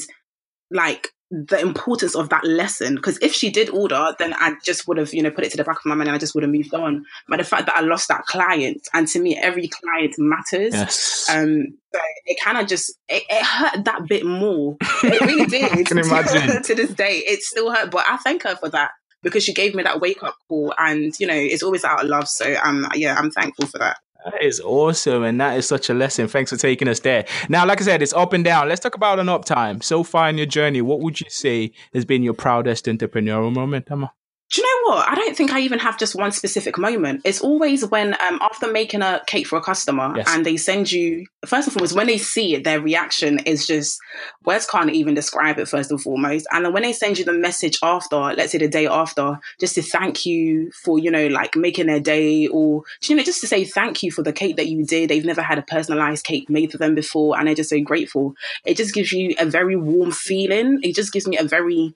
like 0.70 1.08
the 1.30 1.60
importance 1.60 2.16
of 2.16 2.28
that 2.30 2.44
lesson. 2.44 2.96
Because 2.96 3.18
if 3.22 3.32
she 3.32 3.50
did 3.50 3.70
order, 3.70 4.14
then 4.18 4.34
I 4.34 4.54
just 4.64 4.88
would 4.88 4.96
have, 4.96 5.14
you 5.14 5.22
know, 5.22 5.30
put 5.30 5.44
it 5.44 5.50
to 5.52 5.56
the 5.56 5.64
back 5.64 5.76
of 5.76 5.86
my 5.86 5.94
mind 5.94 6.08
and 6.08 6.16
I 6.16 6.18
just 6.18 6.34
would 6.34 6.42
have 6.42 6.52
moved 6.52 6.74
on. 6.74 7.04
But 7.28 7.38
the 7.38 7.44
fact 7.44 7.66
that 7.66 7.76
I 7.76 7.82
lost 7.82 8.08
that 8.08 8.26
client, 8.26 8.88
and 8.92 9.06
to 9.08 9.20
me, 9.20 9.38
every 9.38 9.68
client 9.68 10.14
matters. 10.18 10.74
Yes. 10.74 11.28
Um, 11.30 11.78
so 11.92 12.00
it 12.26 12.40
kind 12.42 12.58
of 12.58 12.66
just 12.66 12.92
it, 13.08 13.22
it 13.28 13.44
hurt 13.44 13.84
that 13.84 14.06
bit 14.08 14.24
more. 14.24 14.76
It 15.02 15.20
really 15.20 15.46
did. 15.50 15.72
I 15.72 15.82
can 15.84 15.98
imagine. 16.04 16.62
to 16.62 16.74
this 16.74 16.92
day, 16.92 17.18
it 17.18 17.42
still 17.42 17.72
hurt, 17.72 17.90
but 17.90 18.04
I 18.08 18.16
thank 18.18 18.42
her 18.44 18.56
for 18.56 18.68
that 18.70 18.90
because 19.22 19.44
she 19.44 19.52
gave 19.52 19.74
me 19.74 19.82
that 19.82 20.00
wake 20.00 20.22
up 20.22 20.36
call, 20.48 20.74
and 20.78 21.12
you 21.18 21.26
know, 21.26 21.34
it's 21.34 21.62
always 21.62 21.84
out 21.84 22.02
of 22.02 22.08
love. 22.08 22.28
So 22.28 22.54
um, 22.62 22.86
yeah, 22.94 23.16
I'm 23.16 23.30
thankful 23.30 23.66
for 23.66 23.78
that. 23.78 23.98
That 24.24 24.42
is 24.42 24.60
awesome, 24.60 25.22
and 25.22 25.40
that 25.40 25.56
is 25.56 25.66
such 25.66 25.88
a 25.88 25.94
lesson. 25.94 26.28
Thanks 26.28 26.50
for 26.50 26.58
taking 26.58 26.88
us 26.88 27.00
there. 27.00 27.24
Now, 27.48 27.66
like 27.66 27.80
I 27.80 27.84
said, 27.84 28.02
it's 28.02 28.12
up 28.12 28.32
and 28.32 28.44
down. 28.44 28.68
Let's 28.68 28.80
talk 28.80 28.94
about 28.94 29.18
an 29.18 29.28
up 29.28 29.44
time. 29.44 29.80
So 29.80 30.02
far 30.02 30.28
in 30.28 30.36
your 30.36 30.46
journey, 30.46 30.82
what 30.82 31.00
would 31.00 31.20
you 31.20 31.30
say 31.30 31.72
has 31.94 32.04
been 32.04 32.22
your 32.22 32.34
proudest 32.34 32.84
entrepreneurial 32.84 33.52
moment, 33.52 33.90
Emma? 33.90 34.12
Do 34.52 34.60
you 34.60 34.66
know 34.66 34.90
what? 34.96 35.08
I 35.08 35.14
don't 35.14 35.36
think 35.36 35.52
I 35.52 35.60
even 35.60 35.78
have 35.78 35.96
just 35.96 36.16
one 36.16 36.32
specific 36.32 36.76
moment. 36.76 37.20
It's 37.24 37.40
always 37.40 37.86
when, 37.86 38.14
um, 38.14 38.40
after 38.42 38.70
making 38.70 39.00
a 39.00 39.22
cake 39.28 39.46
for 39.46 39.56
a 39.56 39.62
customer 39.62 40.12
Yes. 40.16 40.26
and 40.28 40.44
they 40.44 40.56
send 40.56 40.90
you, 40.90 41.26
first 41.46 41.68
and 41.68 41.72
foremost, 41.72 41.94
when 41.94 42.08
they 42.08 42.18
see 42.18 42.54
it, 42.56 42.64
their 42.64 42.80
reaction 42.80 43.38
is 43.40 43.64
just, 43.64 44.00
words 44.44 44.66
can't 44.66 44.90
even 44.90 45.14
describe 45.14 45.60
it, 45.60 45.68
first 45.68 45.92
and 45.92 46.02
foremost. 46.02 46.48
And 46.50 46.64
then 46.64 46.72
when 46.72 46.82
they 46.82 46.92
send 46.92 47.16
you 47.18 47.24
the 47.24 47.32
message 47.32 47.78
after, 47.80 48.16
let's 48.16 48.50
say 48.50 48.58
the 48.58 48.66
day 48.66 48.88
after, 48.88 49.38
just 49.60 49.76
to 49.76 49.82
thank 49.82 50.26
you 50.26 50.72
for, 50.82 50.98
you 50.98 51.12
know, 51.12 51.28
like 51.28 51.54
making 51.54 51.86
their 51.86 52.00
day 52.00 52.48
or, 52.48 52.82
you 53.04 53.14
know, 53.14 53.22
just 53.22 53.40
to 53.42 53.46
say 53.46 53.64
thank 53.64 54.02
you 54.02 54.10
for 54.10 54.24
the 54.24 54.32
cake 54.32 54.56
that 54.56 54.66
you 54.66 54.84
did. 54.84 55.10
They've 55.10 55.24
never 55.24 55.42
had 55.42 55.58
a 55.58 55.62
personalized 55.62 56.24
cake 56.24 56.50
made 56.50 56.72
for 56.72 56.78
them 56.78 56.96
before 56.96 57.38
and 57.38 57.46
they're 57.46 57.54
just 57.54 57.70
so 57.70 57.80
grateful. 57.80 58.34
It 58.64 58.76
just 58.76 58.94
gives 58.94 59.12
you 59.12 59.32
a 59.38 59.46
very 59.46 59.76
warm 59.76 60.10
feeling. 60.10 60.80
It 60.82 60.96
just 60.96 61.12
gives 61.12 61.28
me 61.28 61.38
a 61.38 61.44
very, 61.44 61.94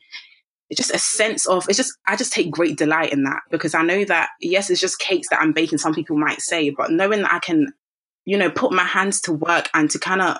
just 0.72 0.94
a 0.94 0.98
sense 0.98 1.46
of 1.46 1.68
it's 1.68 1.76
just 1.76 1.92
I 2.06 2.16
just 2.16 2.32
take 2.32 2.50
great 2.50 2.76
delight 2.76 3.12
in 3.12 3.24
that 3.24 3.40
because 3.50 3.74
I 3.74 3.82
know 3.82 4.04
that 4.06 4.30
yes, 4.40 4.70
it's 4.70 4.80
just 4.80 4.98
cakes 4.98 5.28
that 5.30 5.40
I'm 5.40 5.52
baking. 5.52 5.78
Some 5.78 5.94
people 5.94 6.16
might 6.16 6.40
say, 6.40 6.70
but 6.70 6.90
knowing 6.90 7.22
that 7.22 7.32
I 7.32 7.38
can, 7.38 7.72
you 8.24 8.38
know, 8.38 8.50
put 8.50 8.72
my 8.72 8.84
hands 8.84 9.20
to 9.22 9.32
work 9.32 9.68
and 9.74 9.90
to 9.90 9.98
kind 9.98 10.22
of 10.22 10.38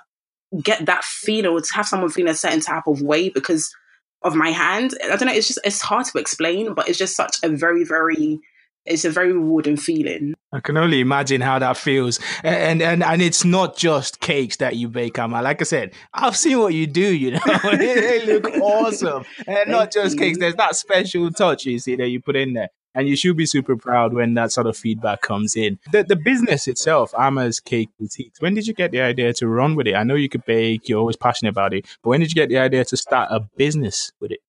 get 0.62 0.86
that 0.86 1.04
feeling 1.04 1.50
or 1.50 1.60
to 1.60 1.74
have 1.74 1.86
someone 1.86 2.10
feeling 2.10 2.30
a 2.30 2.36
certain 2.36 2.60
type 2.60 2.86
of 2.86 3.02
way 3.02 3.28
because 3.28 3.74
of 4.22 4.34
my 4.34 4.50
hand. 4.50 4.94
I 5.04 5.16
don't 5.16 5.26
know. 5.26 5.34
It's 5.34 5.48
just 5.48 5.60
it's 5.64 5.82
hard 5.82 6.06
to 6.06 6.18
explain, 6.18 6.74
but 6.74 6.88
it's 6.88 6.98
just 6.98 7.16
such 7.16 7.36
a 7.42 7.48
very 7.48 7.84
very 7.84 8.40
it's 8.86 9.04
a 9.04 9.10
very 9.10 9.32
rewarding 9.32 9.76
feeling. 9.76 10.34
I 10.52 10.60
can 10.60 10.76
only 10.76 11.00
imagine 11.00 11.40
how 11.40 11.58
that 11.58 11.76
feels, 11.76 12.20
and 12.42 12.82
and 12.82 13.02
and 13.02 13.22
it's 13.22 13.44
not 13.44 13.76
just 13.76 14.20
cakes 14.20 14.56
that 14.56 14.76
you 14.76 14.88
bake, 14.88 15.18
Emma. 15.18 15.42
Like 15.42 15.60
I 15.60 15.64
said, 15.64 15.94
I've 16.12 16.36
seen 16.36 16.58
what 16.58 16.74
you 16.74 16.86
do. 16.86 17.14
You 17.14 17.32
know, 17.32 17.40
they 17.72 18.24
look 18.24 18.46
awesome, 18.60 19.24
and 19.46 19.70
not 19.70 19.92
just 19.92 20.18
cakes. 20.18 20.38
There's 20.38 20.54
that 20.56 20.76
special 20.76 21.30
touch 21.30 21.66
you 21.66 21.78
see 21.78 21.96
that 21.96 22.08
you 22.08 22.20
put 22.20 22.36
in 22.36 22.52
there, 22.52 22.68
and 22.94 23.08
you 23.08 23.16
should 23.16 23.36
be 23.36 23.46
super 23.46 23.76
proud 23.76 24.12
when 24.12 24.34
that 24.34 24.52
sort 24.52 24.66
of 24.66 24.76
feedback 24.76 25.22
comes 25.22 25.56
in. 25.56 25.78
The 25.90 26.04
the 26.04 26.16
business 26.16 26.68
itself, 26.68 27.12
Emma's 27.18 27.60
Cake 27.60 27.90
Boutique. 27.98 28.34
When 28.38 28.54
did 28.54 28.66
you 28.66 28.74
get 28.74 28.92
the 28.92 29.00
idea 29.00 29.32
to 29.34 29.48
run 29.48 29.74
with 29.74 29.86
it? 29.86 29.94
I 29.94 30.04
know 30.04 30.14
you 30.14 30.28
could 30.28 30.44
bake. 30.44 30.88
You're 30.88 31.00
always 31.00 31.16
passionate 31.16 31.50
about 31.50 31.74
it, 31.74 31.86
but 32.02 32.10
when 32.10 32.20
did 32.20 32.30
you 32.30 32.34
get 32.34 32.48
the 32.48 32.58
idea 32.58 32.84
to 32.84 32.96
start 32.96 33.28
a 33.32 33.40
business 33.56 34.12
with 34.20 34.30
it? 34.30 34.40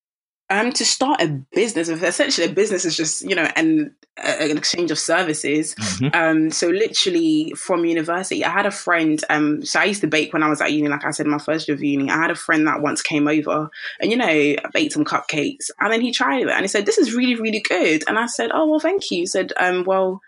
Um, 0.48 0.70
to 0.74 0.84
start 0.84 1.20
a 1.20 1.26
business, 1.52 1.88
essentially 1.88 2.46
a 2.46 2.52
business 2.52 2.84
is 2.84 2.96
just 2.96 3.22
you 3.22 3.34
know 3.34 3.50
an 3.56 3.96
an 4.16 4.56
exchange 4.56 4.92
of 4.92 4.98
services. 4.98 5.74
Mhm. 5.74 6.14
Um, 6.14 6.50
so 6.52 6.68
literally 6.68 7.52
from 7.56 7.84
university, 7.84 8.44
I 8.44 8.50
had 8.50 8.64
a 8.64 8.70
friend. 8.70 9.20
Um, 9.28 9.64
so 9.64 9.80
I 9.80 9.84
used 9.84 10.02
to 10.02 10.06
bake 10.06 10.32
when 10.32 10.44
I 10.44 10.48
was 10.48 10.60
at 10.60 10.72
uni. 10.72 10.88
Like 10.88 11.04
I 11.04 11.10
said, 11.10 11.26
my 11.26 11.38
first 11.38 11.66
year 11.66 11.74
of 11.74 11.82
uni, 11.82 12.08
I 12.10 12.16
had 12.16 12.30
a 12.30 12.36
friend 12.36 12.64
that 12.68 12.80
once 12.80 13.02
came 13.02 13.26
over, 13.26 13.68
and 14.00 14.10
you 14.10 14.16
know, 14.16 14.24
I 14.26 14.56
baked 14.72 14.92
some 14.92 15.04
cupcakes, 15.04 15.68
and 15.80 15.92
then 15.92 16.00
he 16.00 16.12
tried 16.12 16.42
it, 16.42 16.48
and 16.48 16.62
he 16.62 16.68
said, 16.68 16.86
"This 16.86 16.98
is 16.98 17.12
really, 17.12 17.34
really 17.34 17.60
good." 17.68 18.04
And 18.06 18.16
I 18.16 18.26
said, 18.26 18.50
"Oh 18.54 18.66
well, 18.70 18.78
thank 18.80 19.10
you." 19.10 19.18
He 19.22 19.26
said, 19.26 19.52
um, 19.58 19.82
"Well, 19.84 20.20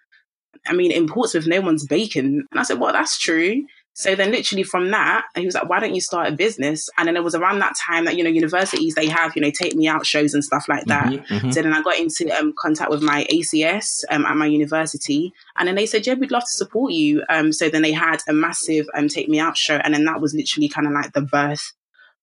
I 0.66 0.75
mean, 0.75 0.90
in 0.90 1.07
Portsmouth, 1.09 1.47
no 1.47 1.61
one's 1.61 1.87
baking," 1.87 2.45
and 2.51 2.61
I 2.61 2.64
said, 2.64 2.81
"Well, 2.81 2.92
that's 2.92 3.19
true." 3.19 3.64
So 3.99 4.15
then, 4.15 4.31
literally 4.31 4.63
from 4.63 4.93
that, 4.93 5.25
he 5.35 5.45
was 5.45 5.57
like, 5.57 5.69
"Why 5.69 5.81
don't 5.81 5.93
you 5.93 6.01
start 6.01 6.29
a 6.29 6.31
business?" 6.31 6.89
And 6.97 7.09
then 7.09 7.17
it 7.17 7.25
was 7.25 7.35
around 7.35 7.59
that 7.59 7.75
time 7.77 8.05
that 8.05 8.17
you 8.17 8.23
know 8.23 8.31
universities 8.31 8.95
they 8.95 9.09
have 9.09 9.35
you 9.35 9.43
know 9.43 9.51
take 9.51 9.75
me 9.75 9.89
out 9.89 10.07
shows 10.07 10.35
and 10.35 10.45
stuff 10.45 10.67
like 10.69 10.85
that. 10.85 11.07
Mhm, 11.07 11.27
mhm. 11.27 11.53
So 11.53 11.63
then 11.63 11.75
I 11.75 11.83
got 11.83 11.99
into 11.99 12.31
um, 12.39 12.55
contact 12.57 12.93
with 12.93 13.03
my 13.03 13.27
ACS 13.29 14.05
um, 14.09 14.25
at 14.25 14.37
my 14.37 14.47
university, 14.47 15.33
and 15.57 15.67
then 15.67 15.75
they 15.75 15.85
said, 15.85 16.07
"Yeah, 16.07 16.15
we'd 16.15 16.31
love 16.31 16.45
to 16.45 16.57
support 16.57 16.93
you." 16.93 17.25
Um, 17.29 17.53
so 17.53 17.69
then 17.69 17.83
they 17.83 17.91
had 17.91 18.21
a 18.29 18.33
massive 18.33 18.87
um, 18.95 19.09
take 19.09 19.29
me 19.29 19.41
out 19.41 19.57
show, 19.57 19.79
and 19.79 19.93
then 19.93 20.05
that 20.05 20.21
was 20.21 20.33
literally 20.33 20.69
kind 20.69 20.87
of 20.87 20.93
like 20.93 21.13
the 21.13 21.23
birth 21.23 21.73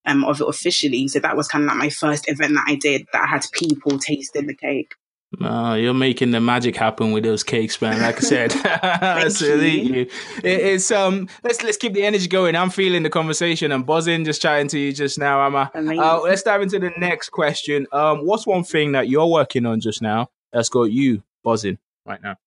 um, 0.06 0.24
of 0.24 0.40
it 0.40 0.48
officially. 0.48 1.10
So 1.10 1.20
that 1.20 1.36
was 1.36 1.50
kind 1.50 1.66
of 1.66 1.68
like 1.68 1.78
my 1.78 1.90
first 1.90 2.30
event 2.30 2.54
that 2.54 2.68
I 2.70 2.76
did 2.76 3.06
that 3.12 3.24
I 3.24 3.28
had 3.28 3.46
people 3.52 4.00
tasting 4.00 4.48
the 4.48 4.56
cake. 4.56 4.94
Oh, 5.42 5.74
you're 5.74 5.94
making 5.94 6.32
the 6.32 6.40
magic 6.40 6.76
happen 6.78 7.12
with 7.12 7.24
those 7.24 7.44
cakes, 7.44 7.82
man. 7.82 8.02
Like 8.02 8.18
I 8.18 8.20
said, 8.20 8.54
you. 9.84 10.02
It- 10.02 10.10
it's 10.44 10.92
um, 10.92 11.28
let's 11.44 11.62
let's 11.64 11.78
keep 11.78 11.94
the 11.94 12.04
energy 12.06 12.28
going. 12.28 12.56
I'm 12.56 12.70
feeling 12.70 13.04
the 13.04 13.10
conversation. 13.10 13.72
I'm 13.72 13.84
buzzing 13.84 14.24
just 14.24 14.42
chatting 14.42 14.68
to 14.70 14.80
you 14.80 14.94
just 14.94 15.20
now, 15.20 15.46
Emma. 15.46 15.72
Uh, 15.76 16.22
let's 16.22 16.44
dive 16.44 16.62
into 16.62 16.80
the 16.80 16.92
next 16.98 17.30
question. 17.30 17.86
Um, 17.92 18.26
what's 18.26 18.48
one 18.48 18.64
thing 18.64 18.94
that 18.94 19.10
you're 19.10 19.28
working 19.28 19.66
on 19.66 19.82
just 19.82 20.02
now 20.02 20.30
that's 20.54 20.70
got 20.70 20.84
you 20.86 21.24
buzzing 21.44 21.80
right 22.06 22.22
now? 22.24 22.38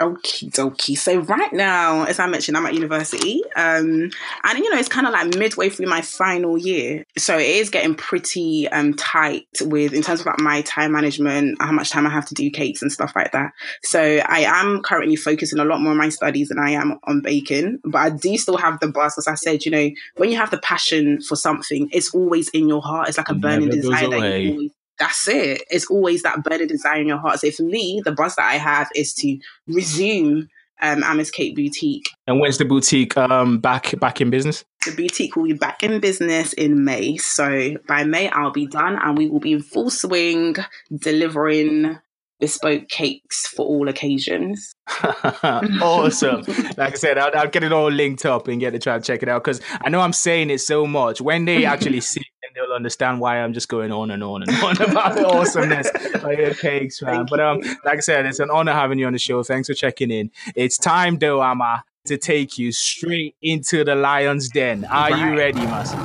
Okie 0.00 0.50
dokie. 0.50 0.96
So 0.96 1.18
right 1.20 1.52
now, 1.52 2.04
as 2.04 2.18
I 2.18 2.26
mentioned, 2.26 2.56
I'm 2.56 2.66
at 2.66 2.74
university, 2.74 3.42
um, 3.56 4.10
and 4.44 4.58
you 4.58 4.70
know 4.70 4.78
it's 4.78 4.88
kind 4.88 5.06
of 5.06 5.12
like 5.12 5.36
midway 5.36 5.68
through 5.68 5.86
my 5.86 6.00
final 6.02 6.56
year, 6.56 7.04
so 7.16 7.36
it 7.36 7.48
is 7.48 7.70
getting 7.70 7.94
pretty 7.94 8.68
um, 8.68 8.94
tight 8.94 9.46
with 9.62 9.92
in 9.92 10.02
terms 10.02 10.20
of 10.20 10.26
like 10.26 10.40
my 10.40 10.62
time 10.62 10.92
management, 10.92 11.60
how 11.60 11.72
much 11.72 11.90
time 11.90 12.06
I 12.06 12.10
have 12.10 12.26
to 12.26 12.34
do 12.34 12.50
cakes 12.50 12.82
and 12.82 12.92
stuff 12.92 13.12
like 13.16 13.32
that. 13.32 13.52
So 13.82 14.00
I 14.00 14.40
am 14.40 14.82
currently 14.82 15.16
focusing 15.16 15.58
a 15.58 15.64
lot 15.64 15.80
more 15.80 15.92
on 15.92 15.98
my 15.98 16.08
studies 16.08 16.48
than 16.48 16.58
I 16.58 16.70
am 16.70 16.98
on 17.04 17.20
baking, 17.20 17.80
but 17.84 17.98
I 17.98 18.10
do 18.10 18.36
still 18.36 18.56
have 18.56 18.80
the 18.80 18.88
buzz. 18.88 19.18
As 19.18 19.26
I 19.26 19.34
said, 19.34 19.64
you 19.64 19.70
know, 19.70 19.90
when 20.16 20.30
you 20.30 20.36
have 20.36 20.50
the 20.50 20.58
passion 20.58 21.20
for 21.22 21.36
something, 21.36 21.88
it's 21.92 22.14
always 22.14 22.48
in 22.50 22.68
your 22.68 22.82
heart. 22.82 23.08
It's 23.08 23.18
like 23.18 23.28
a 23.28 23.34
burning 23.34 23.70
desire 23.70 24.08
that 24.08 24.40
you 24.40 24.52
always 24.52 24.70
that's 24.98 25.28
it. 25.28 25.62
It's 25.70 25.86
always 25.86 26.22
that 26.22 26.42
burning 26.42 26.68
desire 26.68 27.00
in 27.00 27.08
your 27.08 27.18
heart. 27.18 27.40
So 27.40 27.50
for 27.50 27.62
me, 27.62 28.02
the 28.04 28.12
buzz 28.12 28.36
that 28.36 28.46
I 28.46 28.54
have 28.54 28.88
is 28.94 29.14
to 29.14 29.38
resume 29.66 30.48
um, 30.80 31.02
Ama's 31.02 31.30
Cake 31.30 31.56
Boutique. 31.56 32.08
And 32.26 32.40
when's 32.40 32.58
the 32.58 32.64
boutique 32.64 33.16
um 33.16 33.58
back 33.58 33.98
back 33.98 34.20
in 34.20 34.30
business? 34.30 34.64
The 34.84 34.94
boutique 34.94 35.36
will 35.36 35.44
be 35.44 35.52
back 35.52 35.82
in 35.82 36.00
business 36.00 36.52
in 36.52 36.84
May. 36.84 37.16
So 37.16 37.76
by 37.86 38.04
May, 38.04 38.28
I'll 38.30 38.52
be 38.52 38.66
done 38.66 38.98
and 39.00 39.18
we 39.18 39.28
will 39.28 39.40
be 39.40 39.52
in 39.52 39.62
full 39.62 39.90
swing 39.90 40.56
delivering 40.94 41.98
bespoke 42.40 42.88
cakes 42.88 43.48
for 43.48 43.66
all 43.66 43.88
occasions. 43.88 44.72
awesome. 45.02 46.42
Like 46.76 46.92
I 46.92 46.94
said, 46.94 47.18
I'll, 47.18 47.36
I'll 47.36 47.48
get 47.48 47.64
it 47.64 47.72
all 47.72 47.90
linked 47.90 48.24
up 48.24 48.48
and 48.48 48.60
get 48.60 48.70
to 48.70 48.78
try 48.78 48.94
and 48.94 49.04
check 49.04 49.22
it 49.22 49.28
out 49.28 49.42
because 49.42 49.60
I 49.80 49.88
know 49.88 50.00
I'm 50.00 50.12
saying 50.12 50.50
it 50.50 50.60
so 50.60 50.86
much. 50.86 51.20
When 51.20 51.44
they 51.44 51.64
actually 51.64 52.00
see 52.00 52.22
they'll 52.68 52.76
understand 52.76 53.20
why 53.20 53.38
I'm 53.38 53.52
just 53.52 53.68
going 53.68 53.92
on 53.92 54.10
and 54.10 54.22
on 54.22 54.42
and 54.42 54.50
on 54.62 54.80
about 54.82 55.14
the 55.16 55.26
awesomeness 55.26 55.88
of 56.22 56.32
your 56.38 56.54
cakes, 56.54 57.02
man. 57.02 57.16
Thank 57.16 57.30
But 57.30 57.40
um, 57.40 57.58
you. 57.62 57.76
like 57.84 57.98
I 57.98 58.00
said, 58.00 58.26
it's 58.26 58.38
an 58.40 58.50
honor 58.50 58.72
having 58.72 58.98
you 58.98 59.06
on 59.06 59.12
the 59.12 59.18
show. 59.18 59.42
Thanks 59.42 59.68
for 59.68 59.74
checking 59.74 60.10
in. 60.10 60.30
It's 60.54 60.76
time, 60.78 61.18
though, 61.18 61.42
Amma, 61.42 61.84
to 62.06 62.16
take 62.16 62.58
you 62.58 62.72
straight 62.72 63.36
into 63.42 63.84
the 63.84 63.94
lion's 63.94 64.48
den. 64.48 64.84
Are 64.86 65.10
you 65.16 65.36
ready, 65.36 65.60
Master? 65.60 65.98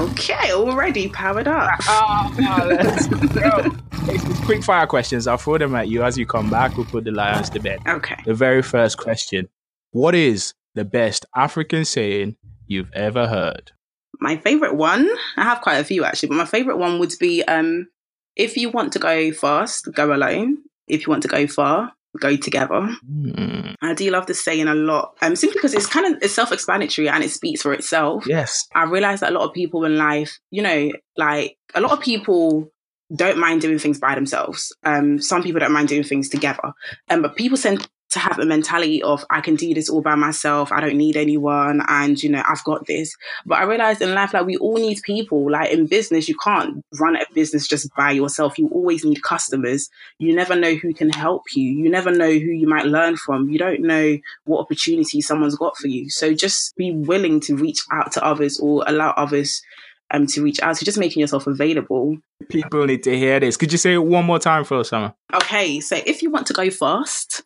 Okay, 0.00 0.52
already 0.52 1.08
powered 1.08 1.48
up. 1.48 1.70
Ah, 1.88 2.64
let's 2.66 3.06
go. 3.06 3.72
It's, 4.08 4.24
it's 4.24 4.40
quick 4.44 4.62
fire 4.62 4.86
questions. 4.86 5.26
I'll 5.26 5.36
throw 5.36 5.58
them 5.58 5.74
at 5.74 5.88
you 5.88 6.02
as 6.02 6.16
you 6.18 6.26
come 6.26 6.50
back. 6.50 6.76
We'll 6.76 6.86
put 6.86 7.04
the 7.04 7.10
lions 7.10 7.50
to 7.50 7.60
bed. 7.60 7.80
Okay. 7.88 8.16
The 8.24 8.34
very 8.34 8.62
first 8.62 8.98
question 8.98 9.48
What 9.90 10.14
is 10.14 10.54
the 10.74 10.84
best 10.84 11.26
African 11.34 11.84
saying 11.84 12.36
you've 12.66 12.92
ever 12.92 13.26
heard? 13.28 13.72
My 14.20 14.36
favorite 14.36 14.74
one, 14.74 15.08
I 15.36 15.44
have 15.44 15.60
quite 15.60 15.76
a 15.76 15.84
few 15.84 16.04
actually, 16.04 16.30
but 16.30 16.36
my 16.36 16.44
favorite 16.44 16.78
one 16.78 16.98
would 16.98 17.12
be 17.20 17.42
um, 17.44 17.88
if 18.34 18.56
you 18.56 18.70
want 18.70 18.92
to 18.94 18.98
go 18.98 19.32
fast, 19.32 19.88
go 19.92 20.12
alone. 20.12 20.58
If 20.88 21.06
you 21.06 21.10
want 21.10 21.22
to 21.22 21.28
go 21.28 21.46
far, 21.46 21.92
go 22.20 22.36
together. 22.36 22.96
Mm. 23.10 23.74
I 23.82 23.94
do 23.94 24.10
love 24.10 24.26
this 24.26 24.42
saying 24.42 24.68
a 24.68 24.74
lot, 24.74 25.16
um, 25.22 25.36
simply 25.36 25.58
because 25.58 25.74
it's 25.74 25.86
kind 25.86 26.06
of 26.06 26.22
it's 26.22 26.34
self-explanatory 26.34 27.08
and 27.08 27.24
it 27.24 27.30
speaks 27.30 27.62
for 27.62 27.72
itself. 27.72 28.26
Yes, 28.26 28.68
I 28.74 28.84
realize 28.84 29.20
that 29.20 29.32
a 29.32 29.34
lot 29.34 29.48
of 29.48 29.54
people 29.54 29.84
in 29.84 29.96
life, 29.96 30.38
you 30.50 30.62
know, 30.62 30.92
like 31.16 31.56
a 31.74 31.80
lot 31.80 31.92
of 31.92 32.00
people 32.00 32.70
don't 33.14 33.38
mind 33.38 33.60
doing 33.60 33.78
things 33.78 33.98
by 33.98 34.14
themselves. 34.14 34.74
Um, 34.82 35.20
some 35.20 35.42
people 35.42 35.60
don't 35.60 35.72
mind 35.72 35.88
doing 35.88 36.04
things 36.04 36.28
together, 36.28 36.72
um, 37.08 37.22
but 37.22 37.36
people 37.36 37.58
tend 37.58 37.88
to 38.10 38.18
have 38.18 38.38
a 38.38 38.46
mentality 38.46 39.02
of 39.02 39.24
I 39.30 39.40
can 39.40 39.56
do 39.56 39.74
this 39.74 39.88
all 39.88 40.00
by 40.00 40.14
myself. 40.14 40.70
I 40.70 40.80
don't 40.80 40.96
need 40.96 41.16
anyone, 41.16 41.82
and 41.88 42.22
you 42.22 42.30
know 42.30 42.42
I've 42.46 42.62
got 42.64 42.86
this. 42.86 43.16
But 43.44 43.58
I 43.58 43.64
realized 43.64 44.00
in 44.00 44.14
life, 44.14 44.32
like 44.32 44.46
we 44.46 44.56
all 44.56 44.76
need 44.76 45.00
people. 45.02 45.50
Like 45.50 45.72
in 45.72 45.86
business, 45.86 46.28
you 46.28 46.36
can't 46.42 46.84
run 47.00 47.16
a 47.16 47.24
business 47.34 47.66
just 47.66 47.92
by 47.96 48.12
yourself. 48.12 48.58
You 48.58 48.68
always 48.68 49.04
need 49.04 49.22
customers. 49.22 49.90
You 50.18 50.34
never 50.34 50.54
know 50.54 50.74
who 50.74 50.94
can 50.94 51.10
help 51.10 51.42
you. 51.54 51.70
You 51.70 51.90
never 51.90 52.10
know 52.10 52.30
who 52.30 52.50
you 52.50 52.68
might 52.68 52.86
learn 52.86 53.16
from. 53.16 53.48
You 53.48 53.58
don't 53.58 53.82
know 53.82 54.18
what 54.44 54.60
opportunity 54.60 55.20
someone's 55.20 55.56
got 55.56 55.76
for 55.76 55.88
you. 55.88 56.08
So 56.08 56.32
just 56.34 56.76
be 56.76 56.92
willing 56.92 57.40
to 57.40 57.56
reach 57.56 57.80
out 57.92 58.12
to 58.12 58.24
others 58.24 58.60
or 58.60 58.84
allow 58.86 59.10
others 59.10 59.62
um, 60.10 60.26
to 60.28 60.42
reach 60.42 60.60
out. 60.62 60.76
So 60.76 60.84
just 60.84 60.98
making 60.98 61.20
yourself 61.20 61.46
available. 61.46 62.18
People 62.48 62.86
need 62.86 63.02
to 63.04 63.16
hear 63.16 63.40
this. 63.40 63.56
Could 63.56 63.72
you 63.72 63.78
say 63.78 63.94
it 63.94 63.98
one 63.98 64.24
more 64.24 64.38
time 64.38 64.64
for 64.64 64.78
us, 64.78 64.90
Summer? 64.90 65.14
Okay, 65.34 65.80
so 65.80 65.98
if 66.06 66.22
you 66.22 66.30
want 66.30 66.46
to 66.46 66.52
go 66.52 66.70
fast, 66.70 67.42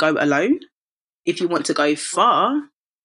go 0.00 0.16
alone. 0.18 0.60
If 1.26 1.40
you 1.40 1.48
want 1.48 1.66
to 1.66 1.74
go 1.74 1.94
far, 1.94 2.62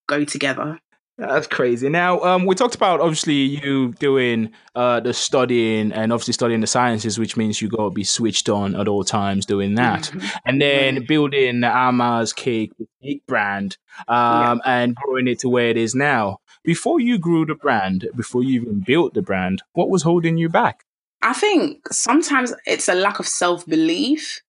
go 0.07 0.23
together. 0.23 0.79
That's 1.17 1.47
crazy. 1.47 1.87
Now, 1.87 2.19
um, 2.23 2.45
we 2.45 2.55
talked 2.55 2.75
about 2.75 2.99
obviously 2.99 3.35
you 3.35 3.93
doing 3.93 4.51
uh, 4.75 4.99
the 4.99 5.13
studying 5.13 5.93
and 5.93 6.11
obviously 6.11 6.33
studying 6.33 6.59
the 6.59 6.67
sciences, 6.67 7.17
which 7.17 7.37
means 7.37 7.61
you 7.61 7.69
got 7.69 7.85
to 7.85 7.89
be 7.89 8.03
switched 8.03 8.49
on 8.49 8.75
at 8.75 8.89
all 8.89 9.05
times 9.05 9.45
doing 9.45 9.75
that, 9.75 10.03
mm-hmm. 10.03 10.37
and 10.45 10.61
then 10.61 11.05
building 11.05 11.61
the 11.61 11.73
Ama's 11.73 12.33
Cake 12.33 12.73
Boutique 12.77 13.25
brand 13.27 13.77
um, 14.09 14.61
yeah. 14.65 14.81
and 14.81 14.95
growing 14.95 15.27
it 15.27 15.39
to 15.39 15.49
where 15.49 15.69
it 15.69 15.77
is 15.77 15.95
now. 15.95 16.39
Before 16.65 16.99
you 16.99 17.17
grew 17.17 17.45
the 17.45 17.55
brand, 17.55 18.09
before 18.15 18.43
you 18.43 18.61
even 18.61 18.83
built 18.85 19.13
the 19.13 19.21
brand, 19.21 19.61
what 19.73 19.89
was 19.89 20.01
holding 20.01 20.37
you 20.37 20.49
back? 20.49 20.83
I 21.21 21.31
think 21.31 21.87
sometimes 21.93 22.53
it's 22.65 22.89
a 22.89 22.93
lack 22.93 23.19
of 23.19 23.27
self 23.27 23.65
belief 23.65 24.41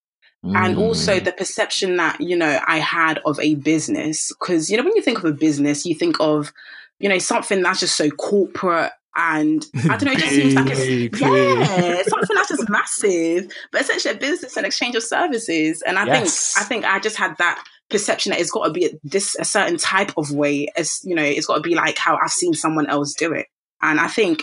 and 0.55 0.79
also 0.79 1.19
mm. 1.19 1.25
the 1.25 1.33
perception 1.33 1.97
that 1.97 2.21
you 2.21 2.37
know 2.37 2.61
i 2.67 2.79
had 2.79 3.19
of 3.25 3.39
a 3.41 3.55
business 3.57 4.33
because 4.39 4.71
you 4.71 4.77
know 4.77 4.85
when 4.85 4.95
you 4.95 5.03
think 5.03 5.19
of 5.19 5.25
a 5.25 5.33
business 5.33 5.87
you 5.87 5.95
think 5.95 6.17
of 6.21 6.53
you 6.99 7.09
know 7.09 7.19
something 7.19 7.63
that's 7.63 7.81
just 7.81 7.97
so 7.97 8.11
corporate 8.11 8.93
and 9.19 9.65
I 9.89 9.97
don't 9.97 10.05
know, 10.05 10.13
it 10.13 10.19
just 10.19 10.35
seems 10.35 10.55
like 10.55 10.67
it's 10.69 11.21
yeah, 11.21 12.03
something 12.03 12.37
that's 12.37 12.49
just 12.51 12.69
massive. 12.69 13.51
But 13.73 13.81
essentially 13.81 14.15
a 14.15 14.19
business 14.19 14.59
and 14.59 14.67
exchange 14.67 14.95
of 14.95 15.03
services. 15.03 15.83
And 15.87 15.99
I 15.99 16.05
yes. 16.05 16.53
think 16.53 16.63
I 16.63 16.69
think 16.69 16.85
I 16.85 16.99
just 17.01 17.17
had 17.17 17.35
that 17.39 17.65
perception 17.89 18.31
that 18.31 18.41
it's 18.41 18.51
got 18.51 18.67
to 18.67 18.73
be 18.73 18.93
this 19.05 19.35
a 19.39 19.45
certain 19.45 19.79
type 19.79 20.13
of 20.19 20.33
way 20.33 20.69
as 20.77 21.01
you 21.03 21.15
know, 21.15 21.23
it's 21.23 21.47
got 21.47 21.55
to 21.55 21.61
be 21.63 21.75
like 21.75 21.97
how 21.97 22.19
I've 22.23 22.31
seen 22.31 22.53
someone 22.53 22.89
else 22.89 23.15
do 23.15 23.33
it. 23.33 23.47
And 23.81 23.99
I 23.99 24.09
think 24.09 24.43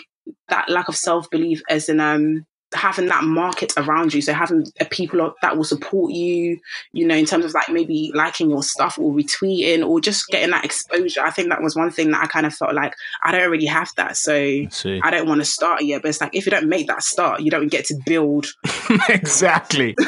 that 0.50 0.70
lack 0.70 0.88
of 0.88 0.96
self 0.96 1.30
belief 1.30 1.62
as 1.70 1.88
an 1.89 2.00
um 2.00 2.46
having 2.74 3.08
that 3.08 3.24
market 3.24 3.74
around 3.78 4.14
you. 4.14 4.22
So 4.22 4.34
having 4.34 4.66
people 4.90 5.34
that 5.42 5.58
will 5.58 5.64
support 5.64 6.12
you 6.12 6.60
you 6.92 7.08
know 7.08 7.16
in 7.16 7.26
terms 7.26 7.46
of 7.46 7.54
like 7.54 7.70
maybe 7.70 8.12
liking 8.14 8.50
your 8.50 8.64
stuff 8.64 8.98
or 8.98 9.14
retweeting 9.14 9.86
or 9.86 10.00
just 10.00 10.28
getting 10.28 10.52
that 10.52 10.66
exposure. 10.66 11.22
I 11.22 11.30
think 11.30 11.50
that 11.50 11.62
was 11.62 11.76
one 11.76 11.92
thing 11.92 12.12
that 12.12 12.24
i 12.24 12.28
kind 12.28 12.46
of 12.46 12.54
felt 12.54 12.74
like 12.74 12.94
i 13.24 13.32
don't 13.32 13.50
really 13.50 13.66
have 13.66 13.90
that. 13.98 14.18
So 14.18 14.34
I, 14.34 15.02
I 15.04 15.12
don't 15.12 15.28
want 15.28 15.42
to 15.42 15.46
start 15.46 15.84
yet 15.84 16.02
but 16.02 16.10
it's 16.10 16.22
like 16.22 16.36
if 16.36 16.46
you 16.46 16.52
don't 16.52 16.70
make 16.70 16.88
that 16.88 17.04
start 17.04 17.42
you 17.42 17.52
don't 17.52 17.70
get 17.70 17.86
to 17.86 17.96
build. 18.06 18.48
Exactly. 19.10 19.96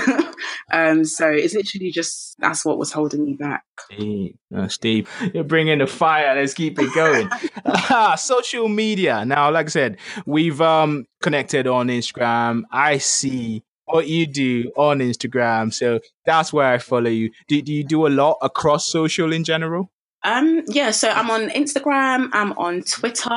Um 0.71 1.05
so 1.05 1.29
it's 1.29 1.53
literally 1.53 1.91
just 1.91 2.35
that's 2.39 2.65
what 2.65 2.77
was 2.77 2.91
holding 2.91 3.23
me 3.23 3.33
back. 3.33 3.63
Steve, 3.91 4.35
Steve 4.67 5.09
you're 5.33 5.43
bringing 5.43 5.79
the 5.79 5.87
fire. 5.87 6.35
Let's 6.35 6.53
keep 6.53 6.77
it 6.79 6.93
going. 6.93 7.29
Social 8.17 8.67
media. 8.67 9.25
Now 9.25 9.51
like 9.51 9.67
i 9.67 9.69
said 9.69 9.97
we've 10.25 10.59
um 10.61 11.05
connected 11.25 11.65
on 11.65 11.87
Instagram. 11.87 12.61
I 12.71 12.99
see 12.99 13.63
what 13.85 14.07
you 14.07 14.27
do 14.27 14.71
on 14.77 14.99
Instagram. 14.99 15.73
So 15.73 15.99
that's 16.23 16.53
where 16.53 16.71
I 16.71 16.77
follow 16.77 17.09
you. 17.09 17.31
Do, 17.47 17.59
do 17.63 17.73
you 17.73 17.83
do 17.83 18.05
a 18.05 18.09
lot 18.09 18.37
across 18.43 18.85
social 18.85 19.33
in 19.33 19.43
general? 19.43 19.89
Um, 20.23 20.61
yeah, 20.67 20.91
so 20.91 21.09
I'm 21.09 21.31
on 21.31 21.49
Instagram, 21.49 22.29
I'm 22.31 22.51
on 22.53 22.81
Twitter. 22.83 23.29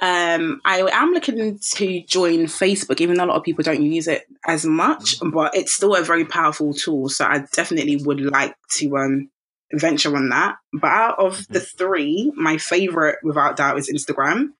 Um, 0.00 0.60
I 0.64 0.88
am 0.92 1.12
looking 1.12 1.60
to 1.74 2.02
join 2.08 2.46
Facebook, 2.46 3.00
even 3.00 3.16
though 3.16 3.24
a 3.24 3.30
lot 3.30 3.36
of 3.36 3.44
people 3.44 3.62
don't 3.62 3.82
use 3.82 4.08
it 4.08 4.24
as 4.44 4.64
much, 4.64 5.16
but 5.32 5.56
it's 5.56 5.72
still 5.72 5.94
a 5.94 6.02
very 6.02 6.24
powerful 6.24 6.74
tool. 6.74 7.08
So 7.08 7.24
I 7.24 7.44
definitely 7.52 7.96
would 8.04 8.20
like 8.20 8.56
to 8.78 8.98
um, 8.98 9.30
venture 9.72 10.14
on 10.16 10.28
that. 10.30 10.56
But 10.72 10.90
out 10.90 11.18
of 11.20 11.46
the 11.48 11.60
three, 11.60 12.32
my 12.36 12.58
favorite, 12.58 13.18
without 13.22 13.56
doubt, 13.56 13.78
is 13.78 13.90
Instagram. 13.90 14.54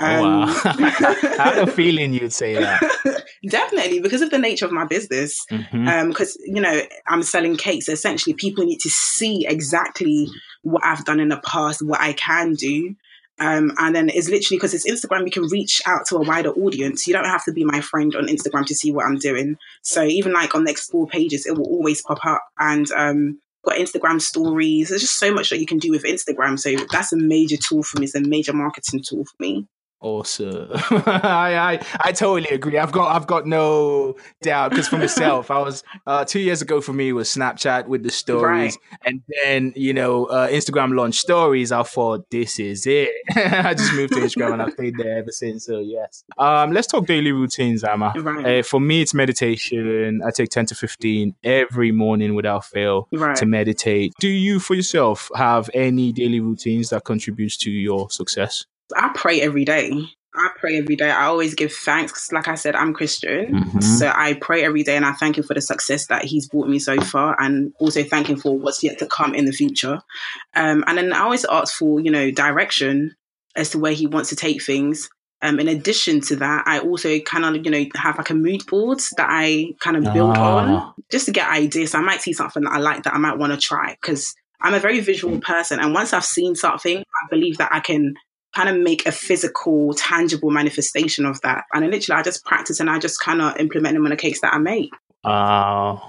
Oh, 0.00 0.22
wow. 0.22 0.44
I 0.64 1.52
had 1.54 1.68
a 1.68 1.70
feeling 1.70 2.14
you'd 2.14 2.32
say 2.32 2.54
that. 2.54 3.24
Definitely, 3.48 4.00
because 4.00 4.22
of 4.22 4.30
the 4.30 4.38
nature 4.38 4.64
of 4.64 4.72
my 4.72 4.84
business. 4.84 5.44
Because, 5.48 5.66
mm-hmm. 5.72 5.88
um, 5.88 6.14
you 6.46 6.60
know, 6.60 6.82
I'm 7.06 7.22
selling 7.22 7.56
cakes. 7.56 7.88
Essentially, 7.88 8.34
people 8.34 8.64
need 8.64 8.80
to 8.80 8.90
see 8.90 9.46
exactly 9.46 10.28
what 10.62 10.84
I've 10.84 11.04
done 11.04 11.20
in 11.20 11.28
the 11.28 11.40
past, 11.44 11.82
what 11.82 12.00
I 12.00 12.12
can 12.14 12.54
do. 12.54 12.96
Um, 13.40 13.72
and 13.78 13.94
then 13.94 14.08
it's 14.10 14.28
literally 14.28 14.58
because 14.58 14.74
it's 14.74 14.88
Instagram, 14.88 15.24
you 15.24 15.30
can 15.32 15.48
reach 15.48 15.82
out 15.86 16.06
to 16.06 16.16
a 16.16 16.22
wider 16.22 16.50
audience. 16.50 17.06
You 17.06 17.14
don't 17.14 17.24
have 17.24 17.44
to 17.44 17.52
be 17.52 17.64
my 17.64 17.80
friend 17.80 18.14
on 18.14 18.28
Instagram 18.28 18.64
to 18.66 18.74
see 18.74 18.92
what 18.92 19.06
I'm 19.06 19.18
doing. 19.18 19.56
So 19.82 20.04
even 20.04 20.32
like 20.32 20.54
on 20.54 20.64
the 20.64 20.70
explore 20.70 21.08
pages, 21.08 21.44
it 21.44 21.56
will 21.56 21.66
always 21.66 22.00
pop 22.02 22.24
up. 22.24 22.42
And 22.58 22.90
um, 22.92 23.40
got 23.64 23.76
Instagram 23.76 24.20
stories. 24.20 24.88
There's 24.88 25.00
just 25.00 25.18
so 25.18 25.32
much 25.32 25.50
that 25.50 25.58
you 25.58 25.66
can 25.66 25.78
do 25.78 25.90
with 25.90 26.04
Instagram. 26.04 26.58
So 26.58 26.76
that's 26.92 27.12
a 27.12 27.16
major 27.16 27.56
tool 27.56 27.82
for 27.82 27.98
me. 27.98 28.04
It's 28.04 28.14
a 28.14 28.20
major 28.20 28.52
marketing 28.52 29.02
tool 29.02 29.24
for 29.24 29.42
me. 29.42 29.66
Awesome. 30.04 30.68
I, 30.74 31.56
I 31.56 31.86
I 32.04 32.12
totally 32.12 32.54
agree. 32.54 32.76
I've 32.76 32.92
got 32.92 33.16
I've 33.16 33.26
got 33.26 33.46
no 33.46 34.16
doubt 34.42 34.68
because 34.68 34.86
for 34.86 34.98
myself, 34.98 35.50
I 35.50 35.60
was 35.60 35.82
uh, 36.06 36.26
two 36.26 36.40
years 36.40 36.60
ago 36.60 36.82
for 36.82 36.92
me 36.92 37.14
was 37.14 37.34
Snapchat 37.34 37.86
with 37.86 38.02
the 38.02 38.10
stories, 38.10 38.76
right. 38.92 39.00
and 39.06 39.22
then 39.42 39.72
you 39.74 39.94
know 39.94 40.26
uh, 40.26 40.48
Instagram 40.48 40.94
launched 40.94 41.20
stories. 41.20 41.72
I 41.72 41.84
thought 41.84 42.28
this 42.28 42.58
is 42.58 42.86
it. 42.86 43.12
I 43.34 43.72
just 43.72 43.94
moved 43.94 44.12
to 44.12 44.20
Instagram 44.20 44.52
and 44.52 44.62
I've 44.62 44.72
stayed 44.72 44.98
there 44.98 45.16
ever 45.16 45.32
since. 45.32 45.64
So 45.64 45.78
yes. 45.78 46.22
Um, 46.36 46.72
let's 46.72 46.86
talk 46.86 47.06
daily 47.06 47.32
routines, 47.32 47.82
Ama. 47.82 48.12
Right. 48.14 48.58
Uh, 48.58 48.62
for 48.62 48.80
me, 48.80 49.00
it's 49.00 49.14
meditation. 49.14 50.20
I 50.22 50.32
take 50.32 50.50
ten 50.50 50.66
to 50.66 50.74
fifteen 50.74 51.34
every 51.42 51.92
morning 51.92 52.34
without 52.34 52.66
fail 52.66 53.08
right. 53.10 53.36
to 53.36 53.46
meditate. 53.46 54.12
Do 54.20 54.28
you, 54.28 54.60
for 54.60 54.74
yourself, 54.74 55.30
have 55.34 55.70
any 55.72 56.12
daily 56.12 56.40
routines 56.40 56.90
that 56.90 57.04
contributes 57.04 57.56
to 57.56 57.70
your 57.70 58.10
success? 58.10 58.66
I 58.96 59.10
pray 59.14 59.40
every 59.40 59.64
day. 59.64 59.92
I 60.36 60.48
pray 60.58 60.78
every 60.78 60.96
day. 60.96 61.10
I 61.10 61.26
always 61.26 61.54
give 61.54 61.72
thanks. 61.72 62.32
Like 62.32 62.48
I 62.48 62.56
said, 62.56 62.74
I'm 62.74 62.92
Christian. 62.92 63.54
Mm-hmm. 63.54 63.80
So 63.80 64.12
I 64.12 64.34
pray 64.34 64.64
every 64.64 64.82
day 64.82 64.96
and 64.96 65.06
I 65.06 65.12
thank 65.12 65.38
him 65.38 65.44
for 65.44 65.54
the 65.54 65.60
success 65.60 66.08
that 66.08 66.24
he's 66.24 66.48
brought 66.48 66.68
me 66.68 66.80
so 66.80 67.00
far 67.00 67.40
and 67.40 67.72
also 67.78 68.02
thank 68.02 68.28
him 68.28 68.36
for 68.36 68.58
what's 68.58 68.82
yet 68.82 68.98
to 68.98 69.06
come 69.06 69.34
in 69.34 69.44
the 69.44 69.52
future. 69.52 70.02
Um, 70.54 70.82
and 70.88 70.98
then 70.98 71.12
I 71.12 71.20
always 71.20 71.44
ask 71.44 71.76
for, 71.76 72.00
you 72.00 72.10
know, 72.10 72.32
direction 72.32 73.14
as 73.54 73.70
to 73.70 73.78
where 73.78 73.92
he 73.92 74.08
wants 74.08 74.30
to 74.30 74.36
take 74.36 74.62
things. 74.62 75.08
Um, 75.40 75.60
in 75.60 75.68
addition 75.68 76.20
to 76.22 76.36
that, 76.36 76.64
I 76.66 76.80
also 76.80 77.20
kind 77.20 77.44
of, 77.44 77.64
you 77.64 77.70
know, 77.70 77.84
have 77.94 78.18
like 78.18 78.30
a 78.30 78.34
mood 78.34 78.66
board 78.66 78.98
that 79.16 79.28
I 79.30 79.74
kind 79.78 79.96
of 79.96 80.12
build 80.12 80.36
ah. 80.36 80.56
on 80.56 80.94
just 81.12 81.26
to 81.26 81.32
get 81.32 81.48
ideas. 81.48 81.92
So 81.92 81.98
I 81.98 82.02
might 82.02 82.22
see 82.22 82.32
something 82.32 82.64
that 82.64 82.72
I 82.72 82.78
like 82.78 83.04
that 83.04 83.14
I 83.14 83.18
might 83.18 83.38
want 83.38 83.52
to 83.52 83.58
try 83.58 83.96
because 84.00 84.34
I'm 84.60 84.74
a 84.74 84.80
very 84.80 84.98
visual 84.98 85.38
person. 85.38 85.78
And 85.78 85.94
once 85.94 86.12
I've 86.12 86.24
seen 86.24 86.56
something, 86.56 86.98
I 86.98 87.28
believe 87.30 87.58
that 87.58 87.72
I 87.72 87.80
can 87.80 88.14
kind 88.54 88.68
of 88.68 88.76
make 88.76 89.06
a 89.06 89.12
physical, 89.12 89.94
tangible 89.94 90.50
manifestation 90.50 91.26
of 91.26 91.40
that. 91.42 91.64
And 91.72 91.84
I 91.84 91.88
literally, 91.88 92.20
I 92.20 92.22
just 92.22 92.44
practice 92.44 92.80
and 92.80 92.88
I 92.88 92.98
just 92.98 93.20
kind 93.20 93.42
of 93.42 93.56
implement 93.58 93.94
them 93.94 94.04
on 94.04 94.10
the 94.10 94.16
cakes 94.16 94.40
that 94.40 94.54
I 94.54 94.58
make. 94.58 94.90
Oh, 95.26 96.00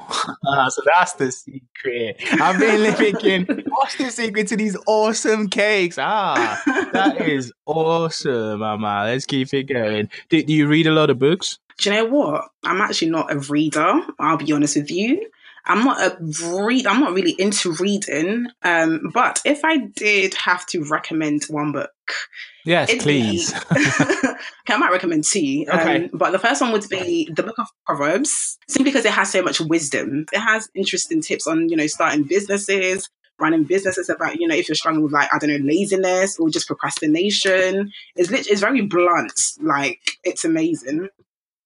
so 0.69 0.81
that's 0.85 1.13
the 1.13 1.31
secret. 1.31 2.17
I've 2.41 2.59
been 2.59 2.93
thinking, 2.95 3.63
what's 3.67 3.95
the 3.95 4.11
secret 4.11 4.47
to 4.49 4.57
these 4.57 4.75
awesome 4.87 5.47
cakes? 5.47 5.97
Ah, 5.97 6.61
that 6.91 7.21
is 7.21 7.53
awesome, 7.65 8.59
Mama. 8.59 9.03
Let's 9.05 9.25
keep 9.25 9.53
it 9.53 9.63
going. 9.63 10.09
Do, 10.29 10.43
do 10.43 10.53
you 10.53 10.67
read 10.67 10.87
a 10.87 10.91
lot 10.91 11.09
of 11.09 11.17
books? 11.17 11.59
Do 11.77 11.89
you 11.89 11.95
know 11.95 12.05
what? 12.05 12.45
I'm 12.65 12.81
actually 12.81 13.11
not 13.11 13.31
a 13.31 13.39
reader. 13.39 14.01
I'll 14.19 14.37
be 14.37 14.51
honest 14.51 14.75
with 14.75 14.91
you. 14.91 15.29
I'm 15.65 15.83
not 15.83 15.99
a 15.99 16.17
read. 16.63 16.85
I'm 16.85 16.99
not 16.99 17.13
really 17.13 17.35
into 17.39 17.71
reading. 17.73 18.47
Um, 18.63 19.09
but 19.13 19.41
if 19.45 19.65
I 19.65 19.77
did 19.95 20.35
have 20.35 20.65
to 20.67 20.83
recommend 20.83 21.43
one 21.49 21.71
book, 21.71 21.89
yes, 22.65 22.93
please. 23.01 23.53
okay, 23.71 24.35
I 24.69 24.77
might 24.77 24.91
recommend 24.91 25.23
two. 25.23 25.65
Um, 25.69 26.09
but 26.13 26.31
the 26.31 26.39
first 26.39 26.61
one 26.61 26.71
would 26.71 26.87
be 26.89 27.29
the 27.35 27.43
Book 27.43 27.57
of 27.57 27.67
Proverbs, 27.85 28.57
simply 28.67 28.91
because 28.91 29.05
it 29.05 29.13
has 29.13 29.31
so 29.31 29.41
much 29.41 29.59
wisdom. 29.59 30.25
It 30.31 30.39
has 30.39 30.69
interesting 30.75 31.21
tips 31.21 31.47
on 31.47 31.69
you 31.69 31.75
know 31.75 31.87
starting 31.87 32.23
businesses, 32.23 33.09
running 33.39 33.63
businesses 33.63 34.09
about 34.09 34.39
you 34.39 34.47
know 34.47 34.55
if 34.55 34.69
you're 34.69 34.75
struggling 34.75 35.03
with 35.03 35.13
like 35.13 35.29
I 35.33 35.39
don't 35.39 35.49
know 35.49 35.65
laziness 35.65 36.37
or 36.39 36.49
just 36.49 36.67
procrastination. 36.67 37.91
It's 38.15 38.29
literally 38.29 38.51
it's 38.51 38.61
very 38.61 38.81
blunt. 38.81 39.39
Like 39.59 39.99
it's 40.23 40.45
amazing. 40.45 41.09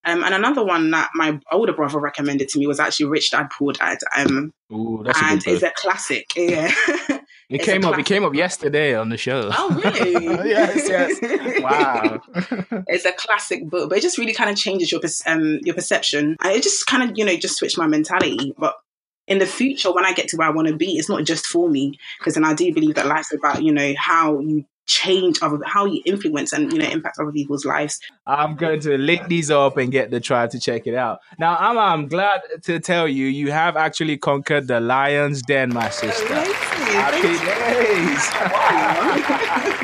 Um, 0.10 0.24
and 0.24 0.34
another 0.34 0.64
one 0.64 0.92
that 0.92 1.10
my 1.14 1.40
older 1.52 1.74
brother 1.74 2.00
recommended 2.00 2.50
to 2.50 2.60
me 2.60 2.68
was 2.68 2.80
actually 2.80 3.08
Rich 3.08 3.32
Dad 3.32 3.50
Poor 3.52 3.74
Dad. 3.74 4.00
Um, 4.16 4.54
Ooh, 4.72 5.02
that's 5.04 5.22
a 5.22 5.26
and 5.26 5.44
good 5.44 5.54
it's 5.56 5.64
a 5.64 5.72
classic. 5.76 6.32
Yeah. 6.36 6.72
It 7.50 7.56
it's 7.56 7.66
came 7.66 7.84
up. 7.84 7.98
It 7.98 8.06
came 8.06 8.24
up 8.24 8.36
yesterday 8.36 8.94
on 8.94 9.10
the 9.10 9.18
show. 9.18 9.50
Oh, 9.52 9.82
really? 9.84 10.24
yes, 10.50 10.88
yes. 10.88 11.20
Wow. 11.64 12.22
it's 12.88 13.06
a 13.06 13.12
classic 13.12 13.68
book, 13.68 13.90
but 13.90 13.98
it 13.98 14.02
just 14.02 14.20
really 14.20 14.34
kind 14.34 14.52
of 14.52 14.56
changes 14.56 14.92
your 14.92 15.02
um 15.26 15.58
your 15.64 15.74
perception. 15.74 16.38
And 16.44 16.54
it 16.54 16.62
just 16.62 16.86
kind 16.86 17.10
of 17.10 17.18
you 17.18 17.26
know 17.26 17.36
just 17.38 17.58
switched 17.58 17.76
my 17.76 17.88
mentality. 17.88 18.54
But 18.56 18.76
in 19.28 19.40
the 19.40 19.48
future, 19.48 19.92
when 19.92 20.06
I 20.06 20.14
get 20.14 20.28
to 20.30 20.38
where 20.38 20.48
I 20.48 20.52
want 20.52 20.68
to 20.68 20.76
be, 20.76 20.98
it's 21.00 21.10
not 21.10 21.24
just 21.24 21.48
for 21.48 21.68
me 21.68 21.98
because 22.20 22.36
then 22.36 22.46
I 22.46 22.54
do 22.54 22.72
believe 22.72 22.94
that 22.96 23.08
life's 23.08 23.34
about 23.34 23.64
you 23.64 23.72
know 23.72 23.96
how 23.98 24.40
you 24.40 24.66
change 24.90 25.38
other, 25.44 25.60
how 25.66 25.86
you 25.86 26.02
influence 26.04 26.52
and 26.52 26.74
you 26.74 26.80
know 26.80 26.90
impact 26.90 27.20
other 27.20 27.32
people's 27.32 27.64
lives. 27.64 28.00
I'm 28.26 28.56
going 28.56 28.80
to 28.82 28.98
link 28.98 29.28
these 29.28 29.52
up 29.52 29.78
and 29.78 29.92
get 29.92 30.10
the 30.10 30.20
tribe 30.20 30.50
to 30.52 30.60
check 30.60 30.88
it 30.88 30.96
out. 30.96 31.20
Now, 31.38 31.56
I'm, 31.58 31.78
I'm 31.78 32.08
glad 32.08 32.42
to 32.64 32.80
tell 32.80 33.08
you, 33.08 33.28
you 33.28 33.52
have 33.52 33.78
actually 33.78 34.18
conquered 34.18 34.68
the 34.68 34.80
lion's 34.80 35.44
den, 35.44 35.72
my 35.74 35.90
sister. 35.90 36.34
Happy 36.34 37.22
days. 37.22 38.26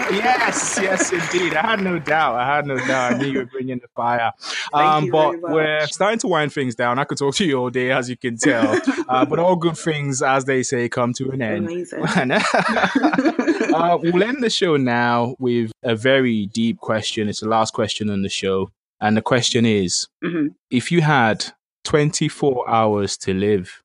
yes, 0.11 0.79
yes, 0.81 1.13
indeed. 1.13 1.53
I 1.55 1.61
had 1.61 1.81
no 1.81 1.99
doubt. 1.99 2.35
I 2.35 2.55
had 2.55 2.65
no 2.65 2.77
doubt. 2.77 3.13
I 3.13 3.17
knew 3.17 3.27
you 3.27 3.39
were 3.39 3.45
bringing 3.45 3.77
the 3.77 3.87
fire. 3.95 4.31
Um, 4.73 5.05
you 5.05 5.11
but 5.11 5.31
very 5.31 5.41
much. 5.41 5.51
we're 5.51 5.87
starting 5.87 6.19
to 6.19 6.27
wind 6.27 6.51
things 6.51 6.73
down. 6.73 6.97
I 6.97 7.03
could 7.03 7.19
talk 7.19 7.35
to 7.35 7.45
you 7.45 7.59
all 7.59 7.69
day, 7.69 7.91
as 7.91 8.09
you 8.09 8.17
can 8.17 8.37
tell. 8.37 8.81
Uh, 9.07 9.23
but 9.23 9.37
all 9.37 9.55
good 9.55 9.77
things, 9.77 10.23
as 10.23 10.45
they 10.45 10.63
say, 10.63 10.89
come 10.89 11.13
to 11.13 11.29
an 11.29 11.39
end. 11.39 11.67
Amazing. 11.67 11.99
uh, 12.31 13.97
we'll 14.01 14.23
end 14.23 14.41
the 14.41 14.49
show 14.49 14.77
now 14.77 14.94
with 15.39 15.71
a 15.83 15.95
very 15.95 16.45
deep 16.47 16.77
question. 16.79 17.29
It's 17.29 17.39
the 17.41 17.47
last 17.49 17.73
question 17.73 18.09
on 18.09 18.21
the 18.21 18.29
show. 18.29 18.69
And 19.01 19.15
the 19.17 19.21
question 19.21 19.65
is 19.65 20.07
Mhm. 20.23 20.55
if 20.69 20.91
you 20.91 21.01
had 21.01 21.45
24 21.83 22.67
hours 22.69 23.17
to 23.17 23.33
live, 23.33 23.81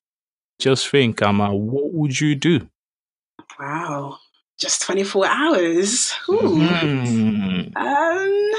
just 0.59 0.88
think, 0.88 1.20
Ama, 1.23 1.55
what 1.55 1.92
would 1.92 2.20
you 2.20 2.35
do? 2.35 2.68
Wow, 3.59 4.18
just 4.59 4.83
twenty 4.83 5.05
four 5.05 5.27
hours. 5.27 6.12
Ooh. 6.29 6.35
Mhm. 6.38 7.77
Um. 7.77 8.51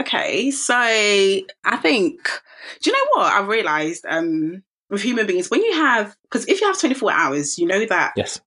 Okay. 0.00 0.50
So 0.50 0.74
I 0.74 1.76
think. 1.80 2.28
Do 2.82 2.90
you 2.90 2.96
know 2.96 3.06
what 3.14 3.32
I 3.32 3.40
realized? 3.40 4.04
Um, 4.08 4.62
with 4.90 5.02
human 5.02 5.26
beings, 5.26 5.50
when 5.50 5.62
you 5.62 5.72
have, 5.72 6.14
because 6.24 6.46
if 6.48 6.60
you 6.60 6.66
have 6.66 6.78
twenty 6.78 6.94
four 6.94 7.12
hours, 7.12 7.58
you 7.58 7.66
know 7.66 7.84
that 7.86 8.12
Yes. 8.16 8.40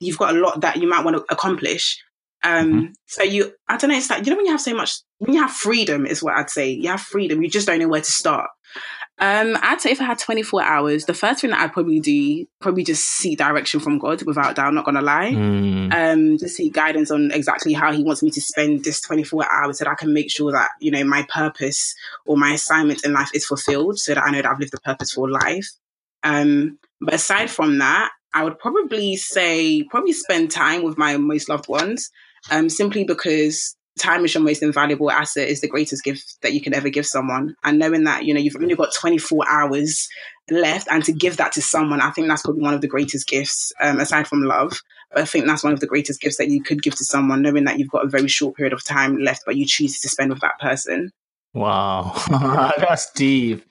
you've 0.00 0.18
got 0.18 0.34
a 0.34 0.38
lot 0.38 0.60
that 0.62 0.76
you 0.76 0.88
might 0.88 1.04
want 1.04 1.16
to 1.16 1.24
accomplish. 1.30 2.02
Um. 2.44 2.72
Mhm. 2.72 2.92
So 3.06 3.22
you, 3.24 3.52
I 3.68 3.76
don't 3.76 3.90
know. 3.90 3.96
It's 3.96 4.10
like 4.10 4.24
you 4.24 4.30
know 4.30 4.36
when 4.36 4.46
you 4.46 4.52
have 4.52 4.60
so 4.60 4.74
much, 4.74 4.96
when 5.18 5.34
you 5.34 5.40
have 5.42 5.50
freedom, 5.52 6.06
is 6.06 6.22
what 6.22 6.34
I'd 6.34 6.50
say. 6.50 6.70
You 6.70 6.90
have 6.90 7.00
freedom. 7.00 7.42
You 7.42 7.48
just 7.50 7.66
don't 7.66 7.78
know 7.80 7.88
where 7.88 8.00
to 8.02 8.12
start. 8.12 8.50
Um, 9.20 9.56
I'd 9.62 9.80
say 9.80 9.92
if 9.92 10.00
I 10.00 10.04
had 10.04 10.18
24 10.18 10.60
hours, 10.62 11.04
the 11.04 11.14
first 11.14 11.40
thing 11.40 11.50
that 11.50 11.60
I'd 11.60 11.72
probably 11.72 12.00
do, 12.00 12.44
probably 12.60 12.82
just 12.82 13.04
seek 13.04 13.38
direction 13.38 13.78
from 13.78 13.98
God 13.98 14.22
without 14.24 14.56
doubt, 14.56 14.74
not 14.74 14.84
gonna 14.84 15.02
lie 15.02 15.30
Mm. 15.30 15.94
um, 15.94 16.38
to 16.38 16.48
seek 16.48 16.72
guidance 16.72 17.12
on 17.12 17.30
exactly 17.30 17.72
how 17.74 17.92
he 17.92 18.02
wants 18.02 18.24
me 18.24 18.30
to 18.32 18.40
spend 18.40 18.82
this 18.82 19.00
24 19.00 19.46
hours 19.48 19.78
so 19.78 19.84
that 19.84 19.92
I 19.92 19.94
can 19.94 20.12
make 20.12 20.32
sure 20.32 20.50
that, 20.50 20.70
you 20.80 20.90
know, 20.90 21.04
my 21.04 21.24
purpose 21.32 21.94
or 22.26 22.36
my 22.36 22.54
assignment 22.54 23.04
in 23.04 23.12
life 23.12 23.30
is 23.34 23.46
fulfilled 23.46 24.00
so 24.00 24.14
that 24.14 24.24
I 24.24 24.30
know 24.32 24.42
that 24.42 24.50
I've 24.50 24.58
lived 24.58 24.74
a 24.74 24.80
purposeful 24.80 25.30
life. 25.30 25.68
Um, 26.24 26.78
but 27.00 27.14
aside 27.14 27.50
from 27.52 27.78
that, 27.78 28.10
I 28.34 28.42
would 28.42 28.58
probably 28.58 29.14
say, 29.14 29.84
probably 29.90 30.12
spend 30.12 30.50
time 30.50 30.82
with 30.82 30.98
my 30.98 31.16
most 31.18 31.48
loved 31.48 31.68
ones, 31.68 32.10
um, 32.50 32.68
simply 32.68 33.04
because 33.04 33.76
time 33.98 34.24
is 34.24 34.34
your 34.34 34.42
most 34.42 34.62
invaluable 34.62 35.10
asset, 35.10 35.48
is 35.48 35.60
the 35.60 35.68
greatest 35.68 36.04
gift 36.04 36.36
that 36.42 36.52
you 36.52 36.60
can 36.60 36.74
ever 36.74 36.88
give 36.88 37.06
someone. 37.06 37.54
And 37.64 37.78
knowing 37.78 38.04
that, 38.04 38.24
you 38.24 38.34
know, 38.34 38.40
you've 38.40 38.56
only 38.56 38.74
got 38.74 38.94
24 38.94 39.48
hours 39.48 40.08
left 40.50 40.88
and 40.90 41.04
to 41.04 41.12
give 41.12 41.36
that 41.36 41.52
to 41.52 41.62
someone, 41.62 42.00
I 42.00 42.10
think 42.10 42.28
that's 42.28 42.42
probably 42.42 42.62
one 42.62 42.74
of 42.74 42.80
the 42.80 42.88
greatest 42.88 43.26
gifts, 43.28 43.72
um, 43.80 44.00
aside 44.00 44.26
from 44.26 44.42
love. 44.42 44.80
But 45.10 45.22
I 45.22 45.24
think 45.24 45.46
that's 45.46 45.64
one 45.64 45.72
of 45.72 45.80
the 45.80 45.86
greatest 45.86 46.20
gifts 46.20 46.38
that 46.38 46.48
you 46.48 46.62
could 46.62 46.82
give 46.82 46.96
to 46.96 47.04
someone, 47.04 47.42
knowing 47.42 47.64
that 47.64 47.78
you've 47.78 47.90
got 47.90 48.04
a 48.04 48.08
very 48.08 48.28
short 48.28 48.56
period 48.56 48.72
of 48.72 48.84
time 48.84 49.18
left, 49.18 49.42
but 49.46 49.56
you 49.56 49.64
choose 49.66 50.00
to 50.00 50.08
spend 50.08 50.30
with 50.30 50.40
that 50.40 50.58
person. 50.60 51.10
Wow. 51.52 52.20
That's 52.78 53.10
deep. 53.12 53.64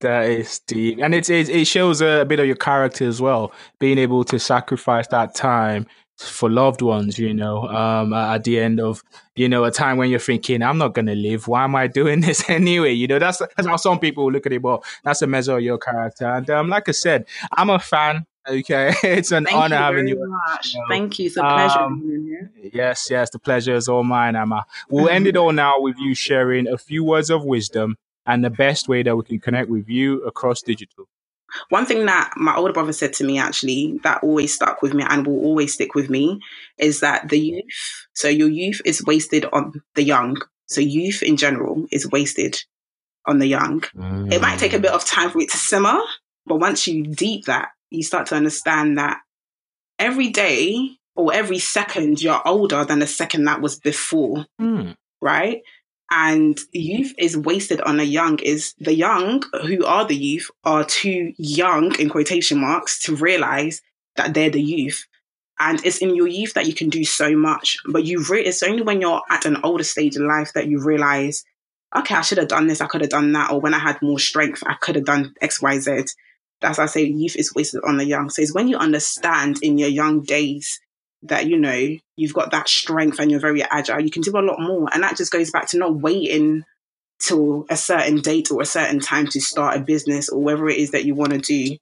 That 0.00 0.26
is 0.26 0.60
deep. 0.60 0.98
And 1.02 1.14
it's, 1.14 1.30
it, 1.30 1.48
it 1.48 1.66
shows 1.66 2.00
a 2.00 2.24
bit 2.24 2.38
of 2.38 2.46
your 2.46 2.56
character 2.56 3.06
as 3.08 3.20
well, 3.20 3.52
being 3.80 3.98
able 3.98 4.22
to 4.24 4.38
sacrifice 4.38 5.08
that 5.08 5.34
time 5.34 5.86
for 6.18 6.48
loved 6.50 6.80
ones, 6.82 7.18
you 7.18 7.34
know, 7.34 7.68
um, 7.68 8.12
at 8.12 8.44
the 8.44 8.58
end 8.60 8.80
of, 8.80 9.02
you 9.34 9.48
know, 9.48 9.64
a 9.64 9.70
time 9.70 9.96
when 9.96 10.10
you're 10.10 10.18
thinking, 10.20 10.62
I'm 10.62 10.78
not 10.78 10.94
going 10.94 11.06
to 11.06 11.14
live. 11.14 11.48
Why 11.48 11.64
am 11.64 11.74
I 11.74 11.86
doing 11.86 12.20
this 12.22 12.48
anyway? 12.48 12.92
You 12.92 13.06
know, 13.08 13.18
that's, 13.18 13.38
that's 13.38 13.66
how 13.66 13.76
some 13.76 13.98
people 13.98 14.30
look 14.30 14.46
at 14.46 14.52
it. 14.52 14.62
But 14.62 14.84
that's 15.02 15.22
a 15.22 15.26
measure 15.26 15.56
of 15.56 15.62
your 15.62 15.78
character. 15.78 16.26
And 16.26 16.48
um, 16.50 16.68
like 16.68 16.88
I 16.88 16.92
said, 16.92 17.26
I'm 17.56 17.70
a 17.70 17.78
fan. 17.78 18.26
Okay. 18.48 18.92
It's 19.02 19.32
an 19.32 19.44
Thank 19.46 19.56
honor 19.56 19.76
you 19.76 19.82
having 19.82 20.08
you. 20.08 20.26
much. 20.46 20.76
Thank 20.90 21.18
you. 21.18 21.26
It's 21.26 21.36
a 21.36 21.40
pleasure 21.40 21.78
Um, 21.80 22.00
being 22.00 22.14
in 22.14 22.26
here. 22.62 22.70
Yes, 22.74 23.08
yes, 23.10 23.30
the 23.30 23.38
pleasure 23.38 23.74
is 23.74 23.88
all 23.88 24.04
mine, 24.04 24.36
Emma. 24.36 24.66
We'll 24.90 25.08
end 25.08 25.26
it 25.26 25.36
all 25.42 25.52
now 25.52 25.80
with 25.80 25.96
you 25.98 26.14
sharing 26.14 26.68
a 26.68 26.76
few 26.78 27.02
words 27.04 27.30
of 27.30 27.44
wisdom 27.44 27.96
and 28.26 28.44
the 28.44 28.50
best 28.50 28.86
way 28.88 29.02
that 29.02 29.16
we 29.16 29.24
can 29.24 29.40
connect 29.40 29.68
with 29.70 29.88
you 29.88 30.22
across 30.24 30.60
digital. 30.62 31.06
One 31.68 31.86
thing 31.86 32.06
that 32.06 32.32
my 32.36 32.54
older 32.56 32.72
brother 32.72 32.92
said 32.92 33.12
to 33.14 33.24
me 33.24 33.38
actually 33.38 34.00
that 34.02 34.22
always 34.22 34.54
stuck 34.54 34.82
with 34.82 34.94
me 34.94 35.04
and 35.08 35.26
will 35.26 35.40
always 35.40 35.74
stick 35.74 35.94
with 35.94 36.10
me 36.10 36.40
is 36.78 37.00
that 37.00 37.28
the 37.28 37.38
youth, 37.38 37.64
so 38.14 38.28
your 38.28 38.48
youth 38.48 38.80
is 38.84 39.04
wasted 39.04 39.44
on 39.52 39.82
the 39.94 40.02
young. 40.02 40.36
So 40.66 40.80
youth 40.80 41.22
in 41.22 41.36
general 41.36 41.86
is 41.90 42.10
wasted 42.10 42.62
on 43.26 43.38
the 43.38 43.46
young. 43.46 43.84
It 44.32 44.40
might 44.42 44.58
take 44.58 44.72
a 44.72 44.78
bit 44.78 44.92
of 44.92 45.04
time 45.04 45.30
for 45.30 45.40
it 45.40 45.50
to 45.50 45.56
simmer, 45.56 46.00
but 46.46 46.56
once 46.56 46.86
you 46.86 47.04
deep 47.04 47.44
that, 47.46 47.68
you 47.90 48.02
start 48.02 48.26
to 48.28 48.34
understand 48.34 48.98
that 48.98 49.18
every 49.98 50.28
day 50.30 50.90
or 51.14 51.32
every 51.32 51.58
second 51.58 52.20
you're 52.20 52.42
older 52.46 52.84
than 52.84 52.98
the 52.98 53.06
second 53.06 53.44
that 53.44 53.60
was 53.60 53.78
before 53.78 54.46
Mm. 54.60 54.96
right? 55.20 55.62
And 56.10 56.58
youth 56.72 57.14
is 57.18 57.36
wasted 57.36 57.80
on 57.80 57.96
the 57.96 58.04
young 58.04 58.38
is 58.38 58.74
the 58.78 58.94
young 58.94 59.42
who 59.62 59.84
are 59.84 60.04
the 60.04 60.16
youth 60.16 60.50
are 60.62 60.84
too 60.84 61.32
young 61.38 61.98
in 61.98 62.10
quotation 62.10 62.60
marks 62.60 62.98
to 63.00 63.16
realize 63.16 63.80
that 64.16 64.34
they're 64.34 64.50
the 64.50 64.62
youth. 64.62 65.06
And 65.58 65.84
it's 65.84 65.98
in 65.98 66.14
your 66.14 66.26
youth 66.26 66.54
that 66.54 66.66
you 66.66 66.74
can 66.74 66.90
do 66.90 67.04
so 67.04 67.36
much, 67.36 67.78
but 67.88 68.04
you 68.04 68.24
re- 68.28 68.44
it's 68.44 68.62
only 68.62 68.82
when 68.82 69.00
you're 69.00 69.22
at 69.30 69.46
an 69.46 69.58
older 69.62 69.84
stage 69.84 70.16
in 70.16 70.26
life 70.26 70.52
that 70.54 70.66
you 70.66 70.82
realize, 70.82 71.44
okay, 71.96 72.16
I 72.16 72.22
should 72.22 72.38
have 72.38 72.48
done 72.48 72.66
this, 72.66 72.80
I 72.80 72.86
could 72.86 73.00
have 73.00 73.10
done 73.10 73.32
that, 73.32 73.50
or 73.50 73.60
when 73.60 73.72
I 73.72 73.78
had 73.78 74.02
more 74.02 74.18
strength, 74.18 74.62
I 74.66 74.74
could 74.74 74.96
have 74.96 75.04
done 75.04 75.32
X, 75.40 75.62
Y, 75.62 75.78
Z. 75.78 76.04
That's 76.60 76.78
I 76.78 76.86
say 76.86 77.04
youth 77.04 77.36
is 77.36 77.54
wasted 77.54 77.82
on 77.86 77.98
the 77.98 78.04
young. 78.04 78.30
So 78.30 78.42
it's 78.42 78.54
when 78.54 78.68
you 78.68 78.76
understand 78.76 79.58
in 79.62 79.78
your 79.78 79.88
young 79.88 80.22
days 80.22 80.80
that 81.24 81.46
you 81.46 81.58
know 81.58 81.96
you've 82.16 82.34
got 82.34 82.50
that 82.50 82.68
strength 82.68 83.18
and 83.18 83.30
you're 83.30 83.40
very 83.40 83.62
agile 83.62 84.00
you 84.00 84.10
can 84.10 84.22
do 84.22 84.36
a 84.36 84.40
lot 84.40 84.60
more 84.60 84.88
and 84.92 85.02
that 85.02 85.16
just 85.16 85.32
goes 85.32 85.50
back 85.50 85.68
to 85.68 85.78
not 85.78 85.96
waiting 85.96 86.62
till 87.20 87.64
a 87.70 87.76
certain 87.76 88.20
date 88.20 88.50
or 88.50 88.60
a 88.60 88.66
certain 88.66 89.00
time 89.00 89.26
to 89.26 89.40
start 89.40 89.76
a 89.76 89.80
business 89.80 90.28
or 90.28 90.42
whatever 90.42 90.68
it 90.68 90.78
is 90.78 90.90
that 90.90 91.04
you 91.04 91.14
want 91.14 91.32
to 91.32 91.38
do 91.38 91.76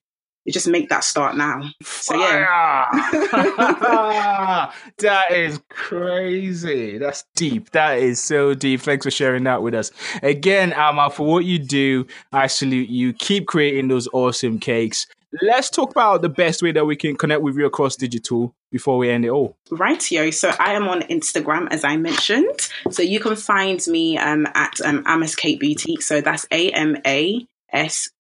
you 0.45 0.53
just 0.53 0.69
make 0.69 0.89
that 0.89 1.05
start 1.05 1.37
now 1.37 1.61
so 1.83 2.17
yeah 2.17 2.89
that 4.99 5.31
is 5.31 5.61
crazy. 5.69 6.99
That's 6.99 7.25
deep. 7.37 7.71
That 7.71 7.99
is 7.99 8.23
so 8.23 8.55
deep. 8.55 8.81
Thanks 8.81 9.05
for 9.05 9.11
sharing 9.11 9.45
that 9.45 9.63
with 9.63 9.75
us. 9.75 9.91
Again, 10.23 10.73
Alma, 10.73 11.11
for 11.11 11.27
what 11.27 11.45
you 11.45 11.59
do, 11.59 12.07
I 12.33 12.47
salute 12.47 12.89
you. 12.89 13.13
Keep 13.13 13.47
creating 13.47 13.89
those 13.89 14.09
awesome 14.13 14.59
cakes. 14.59 15.07
Let's 15.41 15.71
talk 15.71 15.91
about 15.91 16.21
the 16.21 16.29
best 16.29 16.63
way 16.63 16.73
that 16.73 16.85
we 16.85 16.97
can 16.97 17.17
connect 17.17 17.41
with 17.41 17.57
you 17.57 17.65
across 17.65 17.97
digital 17.97 18.55
before 18.71 18.99
we 18.99 19.09
end 19.09 19.25
it 19.25 19.31
all. 19.31 19.57
Rightio. 19.71 20.33
So 20.33 20.53
I 20.59 20.75
am 20.75 20.89
on 20.89 21.03
Instagram, 21.03 21.69
as 21.71 21.85
I 21.85 21.97
mentioned. 21.97 22.69
So 22.91 23.03
you 23.03 23.19
can 23.19 23.37
find 23.37 23.81
me 23.87 24.19
um, 24.19 24.47
at 24.55 24.81
um, 24.85 25.03
Ama's 25.07 25.35
Cake 25.35 25.61
Boutique. 25.61 26.03
So 26.03 26.21
that's 26.21 26.47
A 26.51 26.71
M 26.73 26.99
A 27.07 27.47
S 27.73 28.11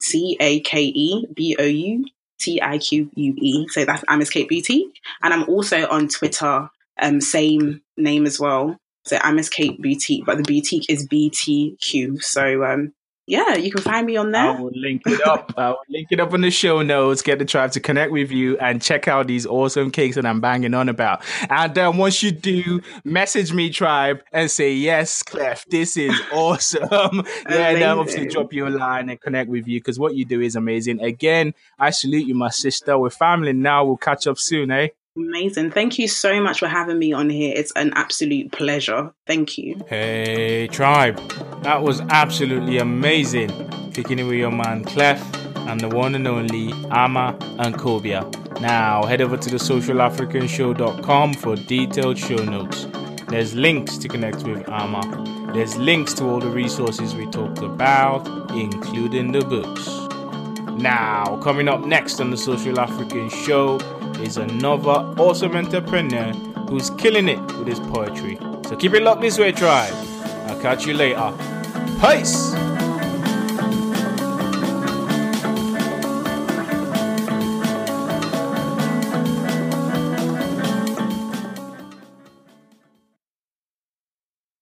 C 0.00 0.36
A 0.38 0.60
K 0.60 0.82
E 0.84 1.26
B 1.34 1.56
O 1.58 1.64
U 1.64 2.06
T 2.38 2.62
I 2.62 2.78
Q 2.78 3.10
U 3.14 3.34
E. 3.36 3.66
So 3.68 3.84
that's 3.84 4.04
Ama's 4.06 4.30
Cake 4.30 4.48
Boutique. 4.48 5.00
And 5.22 5.34
I'm 5.34 5.48
also 5.48 5.88
on 5.88 6.08
Twitter, 6.08 6.70
um, 7.00 7.20
same 7.20 7.82
name 7.96 8.26
as 8.26 8.38
well. 8.38 8.76
So 9.04 9.18
Ama's 9.22 9.48
Cake 9.48 9.82
Boutique, 9.82 10.24
but 10.24 10.36
the 10.36 10.44
boutique 10.44 10.88
is 10.88 11.08
BTQ. 11.08 12.22
So 12.22 12.64
um, 12.64 12.92
yeah, 13.30 13.54
you 13.54 13.70
can 13.70 13.80
find 13.80 14.08
me 14.08 14.16
on 14.16 14.32
there. 14.32 14.42
I 14.42 14.60
will 14.60 14.72
link 14.74 15.02
it 15.06 15.24
up. 15.24 15.54
I 15.56 15.68
will 15.70 15.78
link 15.88 16.08
it 16.10 16.18
up 16.18 16.34
in 16.34 16.40
the 16.40 16.50
show 16.50 16.82
notes. 16.82 17.22
Get 17.22 17.38
the 17.38 17.44
tribe 17.44 17.70
to 17.72 17.80
connect 17.80 18.10
with 18.10 18.32
you 18.32 18.58
and 18.58 18.82
check 18.82 19.06
out 19.06 19.28
these 19.28 19.46
awesome 19.46 19.92
cakes 19.92 20.16
that 20.16 20.26
I'm 20.26 20.40
banging 20.40 20.74
on 20.74 20.88
about. 20.88 21.22
And 21.48 21.78
um, 21.78 21.96
once 21.96 22.24
you 22.24 22.32
do, 22.32 22.80
message 23.04 23.52
me, 23.52 23.70
tribe, 23.70 24.20
and 24.32 24.50
say 24.50 24.72
yes, 24.72 25.22
Clef, 25.22 25.64
this 25.66 25.96
is 25.96 26.20
awesome. 26.32 27.22
yeah, 27.48 27.68
and 27.68 27.82
um, 27.84 28.00
obviously 28.00 28.26
drop 28.26 28.52
you 28.52 28.66
a 28.66 28.68
line 28.68 29.08
and 29.08 29.20
connect 29.20 29.48
with 29.48 29.68
you 29.68 29.78
because 29.78 29.96
what 29.96 30.16
you 30.16 30.24
do 30.24 30.40
is 30.40 30.56
amazing. 30.56 31.00
Again, 31.00 31.54
I 31.78 31.90
salute 31.90 32.26
you, 32.26 32.34
my 32.34 32.50
sister. 32.50 32.98
We're 32.98 33.10
family 33.10 33.52
now. 33.52 33.84
We'll 33.84 33.96
catch 33.96 34.26
up 34.26 34.38
soon, 34.38 34.72
eh? 34.72 34.88
Amazing. 35.20 35.70
Thank 35.70 35.98
you 35.98 36.08
so 36.08 36.40
much 36.40 36.58
for 36.58 36.68
having 36.68 36.98
me 36.98 37.12
on 37.12 37.28
here. 37.28 37.52
It's 37.54 37.72
an 37.76 37.92
absolute 37.94 38.52
pleasure. 38.52 39.12
Thank 39.26 39.58
you. 39.58 39.80
Hey, 39.86 40.66
tribe. 40.68 41.18
That 41.62 41.82
was 41.82 42.00
absolutely 42.08 42.78
amazing. 42.78 43.50
Kicking 43.92 44.18
it 44.18 44.24
with 44.24 44.38
your 44.38 44.50
man 44.50 44.84
Clef 44.84 45.20
and 45.68 45.80
the 45.80 45.88
one 45.88 46.14
and 46.14 46.26
only 46.26 46.72
Ama 46.90 47.36
Ankobia. 47.58 48.24
Now, 48.60 49.04
head 49.04 49.20
over 49.20 49.36
to 49.36 49.50
the 49.50 49.56
socialafricanshow.com 49.56 51.34
for 51.34 51.56
detailed 51.56 52.18
show 52.18 52.42
notes. 52.44 52.86
There's 53.28 53.54
links 53.54 53.98
to 53.98 54.08
connect 54.08 54.42
with 54.44 54.68
Ama. 54.68 55.52
There's 55.54 55.76
links 55.76 56.14
to 56.14 56.24
all 56.24 56.40
the 56.40 56.50
resources 56.50 57.14
we 57.14 57.26
talked 57.26 57.58
about, 57.58 58.26
including 58.52 59.32
the 59.32 59.40
books. 59.44 59.86
Now, 60.80 61.38
coming 61.42 61.68
up 61.68 61.84
next 61.84 62.20
on 62.20 62.30
the 62.30 62.36
Social 62.36 62.80
African 62.80 63.28
Show 63.28 63.78
is 64.22 64.36
another 64.36 65.14
awesome 65.18 65.56
entrepreneur 65.56 66.32
who's 66.68 66.90
killing 66.90 67.28
it 67.28 67.40
with 67.58 67.66
his 67.66 67.80
poetry. 67.80 68.38
So 68.66 68.76
keep 68.76 68.94
it 68.94 69.02
locked 69.02 69.20
this 69.20 69.38
way, 69.38 69.52
tribe. 69.52 69.94
I'll 70.46 70.60
catch 70.60 70.86
you 70.86 70.94
later. 70.94 71.32
Peace! 72.00 72.54